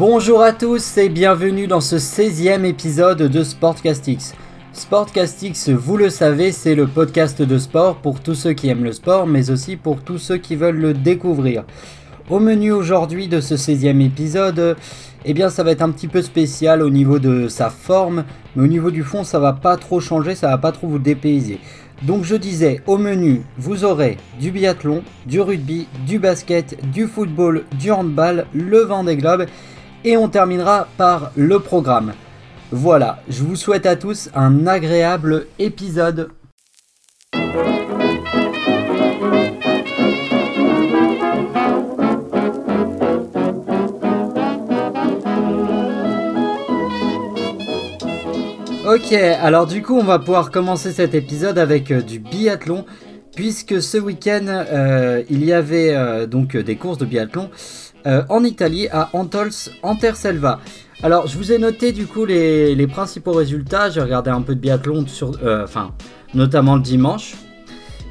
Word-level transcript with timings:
Bonjour 0.00 0.40
à 0.40 0.54
tous 0.54 0.96
et 0.96 1.10
bienvenue 1.10 1.66
dans 1.66 1.82
ce 1.82 1.96
16e 1.96 2.64
épisode 2.64 3.18
de 3.18 3.44
Sportcastix. 3.44 4.32
Sportcastix, 4.72 5.68
vous 5.68 5.98
le 5.98 6.08
savez, 6.08 6.52
c'est 6.52 6.74
le 6.74 6.86
podcast 6.86 7.42
de 7.42 7.58
sport 7.58 7.96
pour 7.96 8.20
tous 8.20 8.34
ceux 8.34 8.54
qui 8.54 8.70
aiment 8.70 8.84
le 8.84 8.92
sport, 8.92 9.26
mais 9.26 9.50
aussi 9.50 9.76
pour 9.76 10.02
tous 10.02 10.16
ceux 10.16 10.38
qui 10.38 10.56
veulent 10.56 10.80
le 10.80 10.94
découvrir. 10.94 11.64
Au 12.30 12.40
menu 12.40 12.72
aujourd'hui 12.72 13.28
de 13.28 13.42
ce 13.42 13.56
16e 13.56 14.00
épisode, 14.00 14.74
eh 15.26 15.34
bien 15.34 15.50
ça 15.50 15.64
va 15.64 15.72
être 15.72 15.82
un 15.82 15.90
petit 15.90 16.08
peu 16.08 16.22
spécial 16.22 16.80
au 16.80 16.88
niveau 16.88 17.18
de 17.18 17.48
sa 17.48 17.68
forme, 17.68 18.24
mais 18.56 18.64
au 18.64 18.68
niveau 18.68 18.90
du 18.90 19.02
fond 19.02 19.22
ça 19.22 19.38
va 19.38 19.52
pas 19.52 19.76
trop 19.76 20.00
changer, 20.00 20.34
ça 20.34 20.48
va 20.48 20.56
pas 20.56 20.72
trop 20.72 20.88
vous 20.88 20.98
dépayser. 20.98 21.60
Donc 22.04 22.24
je 22.24 22.36
disais, 22.36 22.80
au 22.86 22.96
menu, 22.96 23.42
vous 23.58 23.84
aurez 23.84 24.16
du 24.40 24.50
biathlon, 24.50 25.02
du 25.26 25.42
rugby, 25.42 25.88
du 26.06 26.18
basket, 26.18 26.78
du 26.90 27.06
football, 27.06 27.64
du 27.78 27.90
handball, 27.90 28.46
le 28.54 28.78
vent 28.78 29.04
des 29.04 29.18
globes, 29.18 29.44
et 30.04 30.16
on 30.16 30.28
terminera 30.28 30.88
par 30.96 31.32
le 31.36 31.60
programme. 31.60 32.12
Voilà, 32.72 33.20
je 33.28 33.42
vous 33.42 33.56
souhaite 33.56 33.86
à 33.86 33.96
tous 33.96 34.30
un 34.34 34.66
agréable 34.66 35.46
épisode. 35.58 36.30
Ok, 48.90 49.12
alors 49.12 49.68
du 49.68 49.82
coup 49.82 49.96
on 49.96 50.02
va 50.02 50.18
pouvoir 50.18 50.50
commencer 50.50 50.90
cet 50.90 51.14
épisode 51.14 51.58
avec 51.58 51.92
euh, 51.92 52.02
du 52.02 52.18
biathlon, 52.18 52.84
puisque 53.36 53.80
ce 53.80 53.98
week-end 53.98 54.46
euh, 54.48 55.22
il 55.30 55.44
y 55.44 55.52
avait 55.52 55.94
euh, 55.94 56.26
donc 56.26 56.56
des 56.56 56.74
courses 56.74 56.98
de 56.98 57.04
biathlon 57.04 57.50
en 58.04 58.44
Italie 58.44 58.88
à 58.90 59.10
Antols 59.12 59.50
Anterselva. 59.82 60.60
Alors 61.02 61.26
je 61.26 61.36
vous 61.36 61.52
ai 61.52 61.58
noté 61.58 61.92
du 61.92 62.06
coup 62.06 62.24
les, 62.24 62.86
principaux 62.86 63.32
résultats, 63.32 63.90
j'ai 63.90 64.00
regardé 64.00 64.30
un 64.30 64.42
peu 64.42 64.54
de 64.54 64.60
biathlon, 64.60 65.06
sur, 65.06 65.32
enfin 65.62 65.92
notamment 66.34 66.76
le 66.76 66.82
dimanche. 66.82 67.34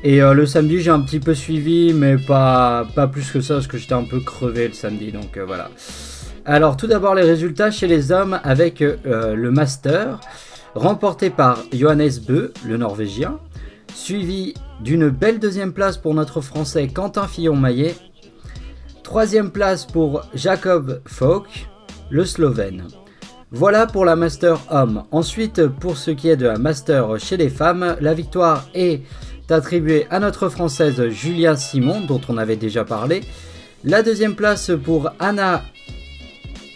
Et 0.03 0.19
le 0.19 0.45
samedi 0.45 0.81
j'ai 0.81 0.91
un 0.91 1.01
petit 1.01 1.19
peu 1.19 1.35
suivi, 1.35 1.93
mais 1.93 2.17
pas, 2.17 2.87
pas 2.95 3.07
plus 3.07 3.31
que 3.31 3.41
ça, 3.41 3.55
parce 3.55 3.67
que 3.67 3.77
j'étais 3.77 3.93
un 3.93 4.05
peu 4.05 4.19
crevé 4.19 4.67
le 4.67 4.73
samedi, 4.73 5.11
donc 5.11 5.37
voilà. 5.37 5.69
Alors 6.45 6.77
tout 6.77 6.87
d'abord 6.87 7.15
les 7.15 7.23
résultats 7.23 7.69
chez 7.69 7.87
les 7.87 8.11
hommes 8.11 8.39
avec 8.43 8.79
le 8.79 9.51
Master 9.51 10.19
remporté 10.75 11.29
par 11.29 11.63
Johannes 11.73 12.19
Bö, 12.27 12.51
le 12.65 12.77
Norvégien, 12.77 13.39
suivi 13.93 14.53
d'une 14.81 15.09
belle 15.09 15.39
deuxième 15.39 15.73
place 15.73 15.97
pour 15.97 16.13
notre 16.13 16.41
Français 16.41 16.87
Quentin 16.87 17.27
Fillon-Maillet, 17.27 17.95
troisième 19.09 19.49
place 19.49 19.88
pour 19.88 20.21
Jacob 20.35 21.02
Falk, 21.07 21.67
le 22.11 22.25
Slovène. 22.25 22.83
Voilà 23.49 23.88
pour 23.88 24.05
la 24.05 24.15
Master 24.15 24.59
Homme. 24.69 25.03
Ensuite, 25.09 25.65
pour 25.65 25.97
ce 25.97 26.11
qui 26.11 26.29
est 26.29 26.38
de 26.38 26.45
la 26.45 26.59
Master 26.59 27.19
chez 27.19 27.35
les 27.35 27.49
femmes, 27.49 27.95
la 28.02 28.13
victoire 28.13 28.69
est 28.75 29.02
attribuée 29.49 30.05
à 30.11 30.19
notre 30.19 30.47
Française 30.49 31.09
Julia 31.09 31.55
Simon, 31.55 32.02
dont 32.02 32.21
on 32.30 32.37
avait 32.37 32.55
déjà 32.55 32.85
parlé. 32.85 33.21
La 33.83 34.03
deuxième 34.03 34.35
place 34.35 34.69
pour 34.85 35.09
Anna 35.17 35.63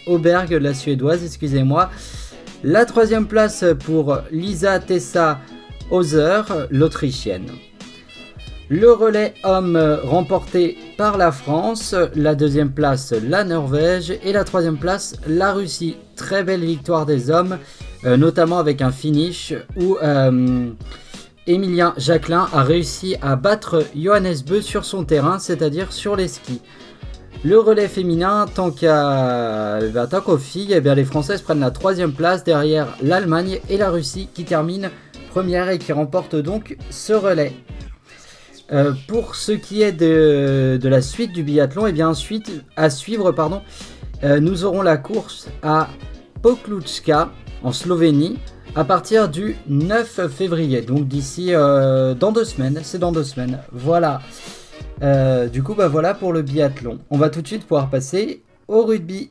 Auberg, 0.08 0.50
la 0.54 0.74
Suédoise, 0.74 1.24
excusez-moi. 1.24 1.88
La 2.64 2.84
troisième 2.84 3.28
place 3.28 3.64
pour 3.86 4.18
Lisa 4.32 4.80
Tessa 4.80 5.38
Hauser, 5.88 6.42
l'Autrichienne. 6.68 7.46
Le 8.70 8.90
relais 8.92 9.34
homme 9.44 9.76
remporté 10.04 10.78
par 10.96 11.18
la 11.18 11.32
France, 11.32 11.94
la 12.14 12.34
deuxième 12.34 12.70
place 12.70 13.12
la 13.12 13.44
Norvège 13.44 14.18
et 14.22 14.32
la 14.32 14.44
troisième 14.44 14.78
place 14.78 15.16
la 15.26 15.52
Russie. 15.52 15.96
Très 16.16 16.44
belle 16.44 16.64
victoire 16.64 17.04
des 17.04 17.30
hommes, 17.30 17.58
euh, 18.06 18.16
notamment 18.16 18.58
avec 18.58 18.80
un 18.80 18.90
finish 18.90 19.52
où 19.76 19.98
euh, 20.02 20.70
Emilien 21.46 21.92
Jacquelin 21.98 22.48
a 22.54 22.62
réussi 22.62 23.16
à 23.20 23.36
battre 23.36 23.84
Johannes 23.94 24.38
Beu 24.46 24.62
sur 24.62 24.86
son 24.86 25.04
terrain, 25.04 25.38
c'est-à-dire 25.38 25.92
sur 25.92 26.16
les 26.16 26.28
skis. 26.28 26.62
Le 27.44 27.58
relais 27.58 27.88
féminin, 27.88 28.46
tant 28.54 28.70
qu'aux 28.70 30.38
filles, 30.38 30.72
eh 30.72 30.94
les 30.94 31.04
Françaises 31.04 31.42
prennent 31.42 31.60
la 31.60 31.70
troisième 31.70 32.12
place 32.12 32.44
derrière 32.44 32.96
l'Allemagne 33.02 33.60
et 33.68 33.76
la 33.76 33.90
Russie 33.90 34.30
qui 34.32 34.44
terminent 34.44 34.88
première 35.28 35.68
et 35.68 35.78
qui 35.78 35.92
remportent 35.92 36.36
donc 36.36 36.78
ce 36.88 37.12
relais. 37.12 37.52
Euh, 38.74 38.92
pour 39.06 39.36
ce 39.36 39.52
qui 39.52 39.82
est 39.82 39.92
de, 39.92 40.80
la 40.82 41.00
suite 41.00 41.32
du 41.32 41.44
biathlon, 41.44 41.86
et 41.86 41.90
eh 41.90 41.92
bien 41.92 42.08
ensuite 42.08 42.64
à 42.76 42.90
suivre, 42.90 43.30
pardon, 43.30 43.62
euh, 44.24 44.40
nous 44.40 44.64
aurons 44.64 44.82
la 44.82 44.96
course 44.96 45.48
à 45.62 45.88
Pokluchka 46.42 47.30
en 47.62 47.70
Slovénie 47.70 48.36
à 48.74 48.84
partir 48.84 49.28
du 49.28 49.56
9 49.68 50.26
février. 50.28 50.82
Donc 50.82 51.06
d'ici 51.06 51.54
euh, 51.54 52.14
dans 52.14 52.32
deux 52.32 52.44
semaines, 52.44 52.80
c'est 52.82 52.98
dans 52.98 53.12
deux 53.12 53.22
semaines. 53.22 53.60
Voilà. 53.70 54.20
Du 55.52 55.62
coup, 55.62 55.74
bah 55.74 55.88
voilà 55.88 56.14
pour 56.14 56.32
le 56.32 56.42
biathlon. 56.42 56.98
On 57.10 57.18
va 57.18 57.28
tout 57.28 57.42
de 57.42 57.46
suite 57.46 57.62
pouvoir 57.62 57.90
passer 57.90 58.42
au 58.68 58.84
rugby. 58.84 59.30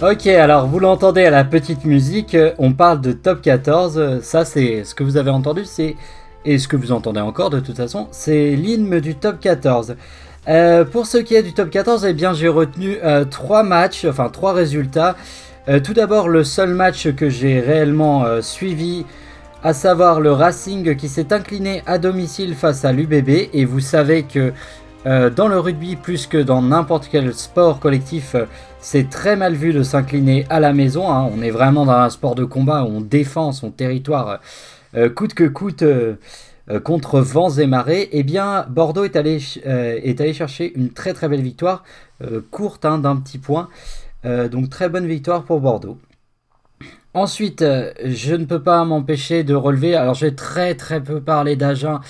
Ok, 0.00 0.28
alors 0.28 0.68
vous 0.68 0.78
l'entendez 0.78 1.24
à 1.24 1.30
la 1.30 1.42
petite 1.42 1.84
musique, 1.84 2.36
on 2.58 2.72
parle 2.72 3.00
de 3.00 3.10
top 3.10 3.42
14, 3.42 4.20
ça 4.22 4.44
c'est 4.44 4.84
ce 4.84 4.94
que 4.94 5.02
vous 5.02 5.16
avez 5.16 5.30
entendu, 5.30 5.64
c'est 5.64 5.96
et 6.44 6.58
ce 6.58 6.68
que 6.68 6.76
vous 6.76 6.92
entendez 6.92 7.18
encore 7.18 7.50
de 7.50 7.58
toute 7.58 7.76
façon, 7.76 8.06
c'est 8.12 8.54
l'hymne 8.54 9.00
du 9.00 9.16
top 9.16 9.40
14. 9.40 9.96
Euh, 10.46 10.84
pour 10.84 11.06
ce 11.06 11.18
qui 11.18 11.34
est 11.34 11.42
du 11.42 11.52
top 11.52 11.70
14, 11.70 12.04
eh 12.04 12.12
bien 12.12 12.32
j'ai 12.32 12.46
retenu 12.46 12.96
euh, 13.02 13.24
trois 13.24 13.64
matchs, 13.64 14.04
enfin 14.04 14.28
trois 14.28 14.52
résultats. 14.52 15.16
Euh, 15.68 15.80
tout 15.80 15.94
d'abord 15.94 16.28
le 16.28 16.44
seul 16.44 16.74
match 16.74 17.12
que 17.16 17.28
j'ai 17.28 17.58
réellement 17.58 18.24
suivi, 18.40 19.04
à 19.64 19.72
savoir 19.72 20.20
le 20.20 20.30
Racing 20.30 20.94
qui 20.94 21.08
s'est 21.08 21.32
incliné 21.32 21.82
à 21.86 21.98
domicile 21.98 22.54
face 22.54 22.84
à 22.84 22.92
l'UBB. 22.92 23.48
Et 23.52 23.64
vous 23.64 23.80
savez 23.80 24.22
que 24.22 24.52
dans 25.04 25.48
le 25.48 25.58
rugby, 25.58 25.96
plus 25.96 26.26
que 26.26 26.38
dans 26.38 26.60
n'importe 26.60 27.08
quel 27.10 27.32
sport 27.32 27.80
collectif, 27.80 28.36
c'est 28.80 29.08
très 29.08 29.36
mal 29.36 29.54
vu 29.54 29.72
de 29.72 29.82
s'incliner 29.82 30.44
à 30.50 30.60
la 30.60 30.72
maison. 30.72 31.10
Hein. 31.10 31.30
On 31.34 31.40
est 31.40 31.50
vraiment 31.50 31.86
dans 31.86 31.92
un 31.92 32.10
sport 32.10 32.34
de 32.34 32.44
combat 32.44 32.84
où 32.84 32.88
on 32.88 33.00
défend 33.00 33.52
son 33.52 33.70
territoire 33.70 34.40
coûte 35.14 35.34
que 35.34 35.44
coûte. 35.44 35.84
Euh, 36.70 36.80
contre 36.80 37.20
vents 37.20 37.50
et 37.50 37.66
marées, 37.66 38.08
eh 38.12 38.22
bien 38.22 38.66
Bordeaux 38.68 39.04
est 39.04 39.16
allé, 39.16 39.38
euh, 39.66 40.32
chercher 40.32 40.72
une 40.76 40.90
très 40.90 41.14
très 41.14 41.28
belle 41.28 41.40
victoire, 41.40 41.82
euh, 42.22 42.42
courte 42.50 42.84
hein, 42.84 42.98
d'un 42.98 43.16
petit 43.16 43.38
point. 43.38 43.68
donc 44.24 44.68
très 44.68 44.88
bonne 44.88 45.06
victoire 45.06 45.44
pour 45.44 45.60
Bordeaux. 45.60 45.98
Ensuite, 47.14 47.64
je 48.04 48.34
ne 48.34 48.44
peux 48.44 48.62
pas 48.62 48.84
m'empêcher 48.84 49.42
de 49.44 49.54
relever, 49.54 49.94
alors 49.94 50.14
j'ai 50.14 50.34
très 50.34 50.74
très 50.74 51.00
peu 51.02 51.20
parlé 51.20 51.56
d'Agen 51.56 52.00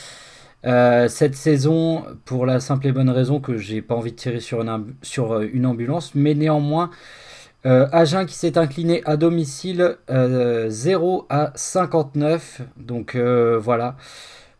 cette 0.65 1.35
saison 1.35 2.05
pour 2.25 2.47
la 2.47 2.61
simple 2.61 2.87
et 2.89 2.93
bonne 2.93 3.11
raison 3.11 3.41
que 3.41 3.57
j'ai 3.57 3.83
pas 3.83 3.95
envie 3.95 4.13
de 4.13 4.17
tirer 4.17 4.41
sur 4.41 4.61
une, 4.61 5.51
une 5.53 5.67
ambulance, 5.67 6.15
mais 6.15 6.35
néanmoins, 6.35 6.91
Agen 7.65 8.27
qui 8.27 8.35
s'est 8.35 8.59
incliné 8.59 9.03
à 9.05 9.17
domicile 9.17 9.97
0 10.09 11.27
à 11.29 11.53
59, 11.55 12.63
donc 12.77 13.17
voilà. 13.17 13.97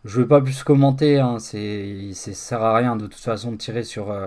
Je 0.05 0.17
ne 0.19 0.23
vais 0.23 0.29
pas 0.29 0.41
plus 0.41 0.63
commenter, 0.63 1.19
hein, 1.19 1.39
c'est, 1.39 2.13
sert 2.15 2.63
à 2.63 2.77
rien 2.77 2.97
de 2.97 3.07
toute 3.07 3.21
façon 3.21 3.53
de 3.53 3.57
tirer 3.57 3.83
sur, 3.83 4.11
euh, 4.11 4.27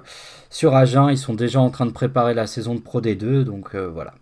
sur 0.50 0.76
Agen. 0.76 1.09
Ils 1.09 1.18
sont 1.18 1.34
déjà 1.34 1.62
en 1.62 1.70
train 1.70 1.86
de 1.86 1.92
préparer 1.92 2.34
la 2.34 2.46
saison 2.46 2.76
de 2.76 2.82
Pro 2.82 3.02
D2, 3.02 3.44
donc 3.44 3.74
euh, 3.74 3.90
voilà. 3.90 4.14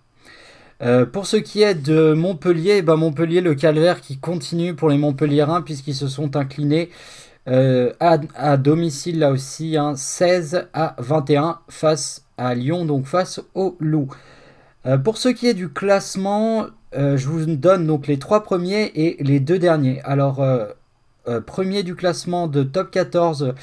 Euh, 0.82 1.06
pour 1.06 1.26
ce 1.26 1.36
qui 1.38 1.62
est 1.62 1.76
de 1.76 2.14
Montpellier, 2.14 2.82
bah 2.82 2.96
Montpellier, 2.96 3.42
le 3.42 3.56
calvaire 3.56 4.00
qui 4.00 4.18
continue 4.18 4.76
pour 4.76 4.90
les 4.90 4.98
Montpelliérains 4.98 5.62
puisqu'ils 5.62 5.96
se 5.96 6.08
sont 6.08 6.38
inclinés 6.38 6.90
à, 7.48 8.58
domicile 8.58 9.20
là 9.20 9.32
aussi, 9.32 9.78
16 9.96 10.56
hein, 10.56 10.68
à 10.74 10.96
21 11.00 11.60
face 11.68 12.24
à 12.38 12.54
Lyon, 12.54 12.86
donc 12.86 13.06
face 13.06 13.42
au 13.56 13.76
Loup. 13.80 14.10
pour 15.04 15.18
ce 15.18 15.30
qui 15.30 15.48
est 15.48 15.54
du 15.54 15.70
classement, 15.70 16.68
je 16.94 17.28
vous 17.28 17.46
donne 17.46 17.88
donc 17.88 18.08
les 18.08 18.20
trois 18.20 18.44
premiers 18.44 18.92
et 18.96 19.18
les 19.24 19.40
deux 19.40 19.58
derniers. 19.60 20.02
Alors 20.04 20.44
euh, 21.30 21.42
premier 21.42 21.84
du 21.84 21.96
classement 21.96 22.48
de 22.48 22.64
top 22.64 22.90
14. 22.90 23.54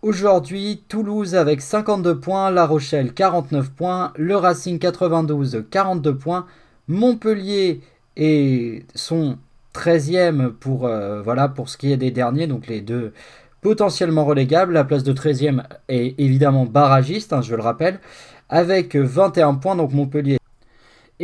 Aujourd'hui, 0.00 0.82
Toulouse 0.88 1.34
avec 1.34 1.60
52 1.60 2.18
points, 2.18 2.50
La 2.50 2.64
Rochelle 2.64 3.12
49 3.12 3.70
points, 3.70 4.12
le 4.16 4.34
Racing 4.36 4.78
92 4.78 5.64
42 5.70 6.16
points, 6.16 6.46
Montpellier 6.88 7.82
est 8.16 8.86
son 8.94 9.36
13e 9.74 10.50
pour, 10.50 10.86
euh, 10.86 11.22
voilà, 11.22 11.48
pour 11.48 11.68
ce 11.68 11.76
qui 11.76 11.92
est 11.92 11.96
des 11.96 12.10
derniers, 12.10 12.46
donc 12.46 12.66
les 12.66 12.80
deux 12.80 13.12
potentiellement 13.60 14.24
relégables. 14.24 14.72
La 14.72 14.84
place 14.84 15.04
de 15.04 15.12
13e 15.12 15.62
est 15.88 16.14
évidemment 16.18 16.66
barragiste, 16.66 17.32
hein, 17.32 17.42
je 17.42 17.54
le 17.54 17.62
rappelle, 17.62 18.00
avec 18.48 18.96
21 18.96 19.54
points, 19.54 19.76
donc 19.76 19.92
Montpellier 19.92 20.38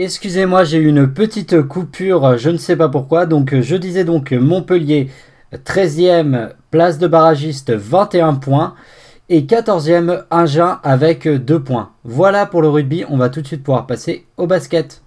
Excusez-moi, 0.00 0.62
j'ai 0.62 0.78
eu 0.78 0.86
une 0.86 1.12
petite 1.12 1.62
coupure, 1.62 2.38
je 2.38 2.50
ne 2.50 2.56
sais 2.56 2.76
pas 2.76 2.88
pourquoi. 2.88 3.26
Donc 3.26 3.58
je 3.60 3.74
disais 3.74 4.04
donc 4.04 4.30
Montpellier 4.30 5.10
13e 5.52 6.50
place 6.70 6.98
de 6.98 7.08
barragiste 7.08 7.72
21 7.72 8.34
points 8.34 8.74
et 9.28 9.42
14e 9.42 10.24
Agen 10.30 10.78
avec 10.84 11.26
2 11.26 11.64
points. 11.64 11.90
Voilà 12.04 12.46
pour 12.46 12.62
le 12.62 12.68
rugby, 12.68 13.04
on 13.08 13.16
va 13.16 13.28
tout 13.28 13.40
de 13.40 13.46
suite 13.46 13.64
pouvoir 13.64 13.88
passer 13.88 14.26
au 14.36 14.46
basket. 14.46 15.02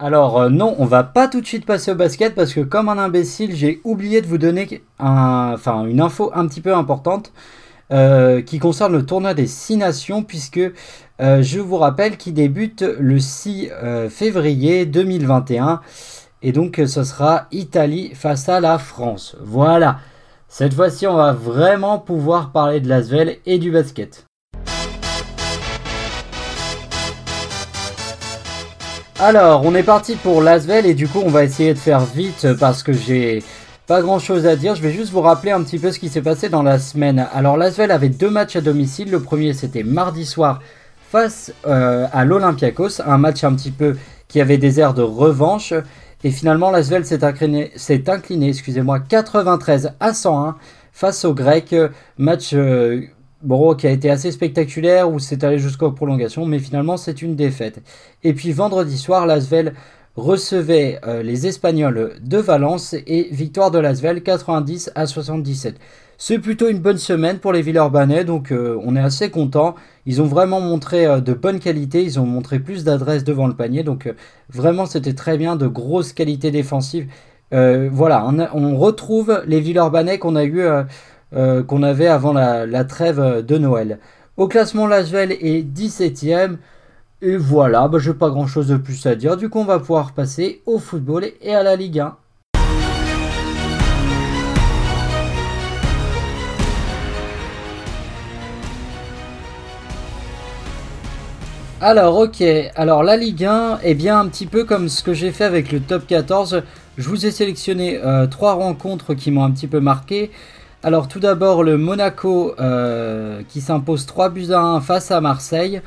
Alors 0.00 0.40
euh, 0.40 0.48
non, 0.48 0.76
on 0.78 0.84
va 0.84 1.02
pas 1.02 1.26
tout 1.26 1.40
de 1.40 1.46
suite 1.46 1.66
passer 1.66 1.90
au 1.90 1.96
basket 1.96 2.36
parce 2.36 2.54
que 2.54 2.60
comme 2.60 2.88
un 2.88 2.98
imbécile, 2.98 3.56
j'ai 3.56 3.80
oublié 3.82 4.20
de 4.20 4.28
vous 4.28 4.38
donner 4.38 4.80
une 5.00 6.00
info 6.00 6.30
un 6.34 6.46
petit 6.46 6.60
peu 6.60 6.72
importante 6.72 7.32
euh, 7.90 8.40
qui 8.40 8.60
concerne 8.60 8.92
le 8.92 9.04
tournoi 9.04 9.34
des 9.34 9.48
6 9.48 9.78
nations 9.78 10.22
puisque 10.22 10.60
euh, 11.20 11.42
je 11.42 11.58
vous 11.58 11.78
rappelle 11.78 12.16
qu'il 12.16 12.34
débute 12.34 12.82
le 12.82 13.18
6 13.18 13.70
février 14.08 14.86
2021 14.86 15.80
et 16.42 16.52
donc 16.52 16.80
ce 16.86 17.02
sera 17.02 17.46
Italie 17.50 18.12
face 18.14 18.48
à 18.48 18.60
la 18.60 18.78
France. 18.78 19.36
Voilà. 19.40 19.98
Cette 20.46 20.74
fois-ci, 20.74 21.08
on 21.08 21.16
va 21.16 21.32
vraiment 21.32 21.98
pouvoir 21.98 22.52
parler 22.52 22.80
de 22.80 22.88
l'Asvel 22.88 23.38
et 23.46 23.58
du 23.58 23.72
basket. 23.72 24.27
Alors, 29.20 29.64
on 29.64 29.74
est 29.74 29.82
parti 29.82 30.14
pour 30.14 30.40
Lasvel 30.40 30.86
et 30.86 30.94
du 30.94 31.08
coup, 31.08 31.20
on 31.24 31.28
va 31.28 31.42
essayer 31.42 31.74
de 31.74 31.78
faire 31.78 32.04
vite 32.04 32.46
parce 32.60 32.84
que 32.84 32.92
j'ai 32.92 33.42
pas 33.88 34.00
grand 34.00 34.20
chose 34.20 34.46
à 34.46 34.54
dire. 34.54 34.76
Je 34.76 34.82
vais 34.82 34.92
juste 34.92 35.10
vous 35.10 35.22
rappeler 35.22 35.50
un 35.50 35.60
petit 35.64 35.80
peu 35.80 35.90
ce 35.90 35.98
qui 35.98 36.08
s'est 36.08 36.22
passé 36.22 36.48
dans 36.48 36.62
la 36.62 36.78
semaine. 36.78 37.26
Alors, 37.34 37.56
Lasvel 37.56 37.90
avait 37.90 38.10
deux 38.10 38.30
matchs 38.30 38.54
à 38.54 38.60
domicile. 38.60 39.10
Le 39.10 39.18
premier, 39.18 39.54
c'était 39.54 39.82
mardi 39.82 40.24
soir 40.24 40.60
face 41.10 41.52
euh, 41.66 42.06
à 42.12 42.24
l'Olympiakos, 42.24 43.00
un 43.04 43.18
match 43.18 43.42
un 43.42 43.54
petit 43.54 43.72
peu 43.72 43.96
qui 44.28 44.40
avait 44.40 44.56
des 44.56 44.78
airs 44.78 44.94
de 44.94 45.02
revanche. 45.02 45.74
Et 46.22 46.30
finalement, 46.30 46.70
Lasvel 46.70 47.04
s'est 47.04 47.24
incliné, 47.24 47.72
incliné 48.06 48.50
excusez-moi, 48.50 49.00
93 49.00 49.94
à 49.98 50.14
101 50.14 50.54
face 50.92 51.24
aux 51.24 51.34
Grecs. 51.34 51.74
Match 52.18 52.50
euh, 52.54 53.02
bon, 53.42 53.74
qui 53.74 53.86
a 53.86 53.90
été 53.90 54.10
assez 54.10 54.32
spectaculaire, 54.32 55.10
où 55.10 55.18
c'est 55.18 55.44
allé 55.44 55.58
jusqu'aux 55.58 55.92
prolongations, 55.92 56.46
mais 56.46 56.58
finalement 56.58 56.96
c'est 56.96 57.22
une 57.22 57.36
défaite. 57.36 57.80
Et 58.24 58.34
puis 58.34 58.52
vendredi 58.52 58.98
soir, 58.98 59.26
Lasvel 59.26 59.74
recevait 60.18 60.98
euh, 61.06 61.22
les 61.22 61.46
Espagnols 61.46 62.14
de 62.20 62.38
Valence 62.38 62.94
et 63.06 63.28
victoire 63.30 63.70
de 63.70 63.78
Lasvel 63.78 64.22
90 64.22 64.90
à 64.94 65.06
77. 65.06 65.76
C'est 66.20 66.40
plutôt 66.40 66.68
une 66.68 66.80
bonne 66.80 66.98
semaine 66.98 67.38
pour 67.38 67.52
les 67.52 67.62
Villeurbanais, 67.62 68.24
donc 68.24 68.50
euh, 68.50 68.76
on 68.82 68.96
est 68.96 69.00
assez 69.00 69.30
content. 69.30 69.76
Ils 70.06 70.20
ont 70.20 70.26
vraiment 70.26 70.60
montré 70.60 71.06
euh, 71.06 71.20
de 71.20 71.32
bonnes 71.34 71.60
qualités, 71.60 72.02
ils 72.02 72.18
ont 72.18 72.26
montré 72.26 72.58
plus 72.58 72.82
d'adresse 72.82 73.22
devant 73.22 73.46
le 73.46 73.54
panier, 73.54 73.84
donc 73.84 74.12
vraiment 74.50 74.86
c'était 74.86 75.14
très 75.14 75.38
bien, 75.38 75.54
de 75.54 75.68
grosses 75.68 76.12
qualités 76.12 76.50
défensives. 76.50 77.06
voilà, 77.52 78.26
on, 78.52 78.76
retrouve 78.76 79.42
les 79.46 79.60
Villeurbanais 79.60 80.18
qu'on 80.18 80.36
a 80.36 80.44
eu 80.44 80.66
euh, 81.34 81.62
qu'on 81.62 81.82
avait 81.82 82.06
avant 82.06 82.32
la, 82.32 82.84
trêve 82.84 83.44
de 83.44 83.58
Noël. 83.58 83.98
Au 84.36 84.48
classement, 84.48 84.86
Lasvel 84.86 85.32
est 85.32 85.62
17ème. 85.62 86.56
Et 87.20 87.36
voilà, 87.36 87.88
bah, 87.88 87.98
je 87.98 88.10
n'ai 88.10 88.16
pas 88.16 88.30
grand 88.30 88.46
chose 88.46 88.68
de 88.68 88.76
plus 88.76 89.04
à 89.06 89.14
dire. 89.14 89.36
Du 89.36 89.48
coup, 89.48 89.58
on 89.58 89.64
va 89.64 89.78
pouvoir 89.78 90.12
passer 90.12 90.62
au 90.66 90.78
football 90.78 91.26
et 91.42 91.54
à 91.54 91.62
la 91.62 91.76
Ligue 91.76 92.00
1. 92.00 92.16
Alors 101.80 102.18
ok, 102.18 102.42
alors 102.74 103.04
la 103.04 103.16
Ligue 103.16 103.44
1, 103.44 103.78
est 103.84 103.94
bien 103.94 104.18
un 104.18 104.26
petit 104.26 104.46
peu 104.46 104.64
comme 104.64 104.88
ce 104.88 105.04
que 105.04 105.14
j'ai 105.14 105.30
fait 105.30 105.44
avec 105.44 105.70
le 105.70 105.78
top 105.78 106.08
14, 106.08 106.62
je 106.96 107.08
vous 107.08 107.24
ai 107.24 107.30
sélectionné 107.30 108.00
euh, 108.02 108.26
trois 108.26 108.54
rencontres 108.54 109.14
qui 109.14 109.30
m'ont 109.30 109.44
un 109.44 109.52
petit 109.52 109.68
peu 109.68 109.78
marqué. 109.78 110.32
Alors 110.84 111.08
tout 111.08 111.18
d'abord 111.18 111.64
le 111.64 111.76
Monaco 111.76 112.54
euh, 112.60 113.42
qui 113.48 113.60
s'impose 113.60 114.06
3 114.06 114.28
buts 114.28 114.52
à 114.52 114.60
1 114.60 114.80
face 114.80 115.10
à 115.10 115.20
Marseille. 115.20 115.82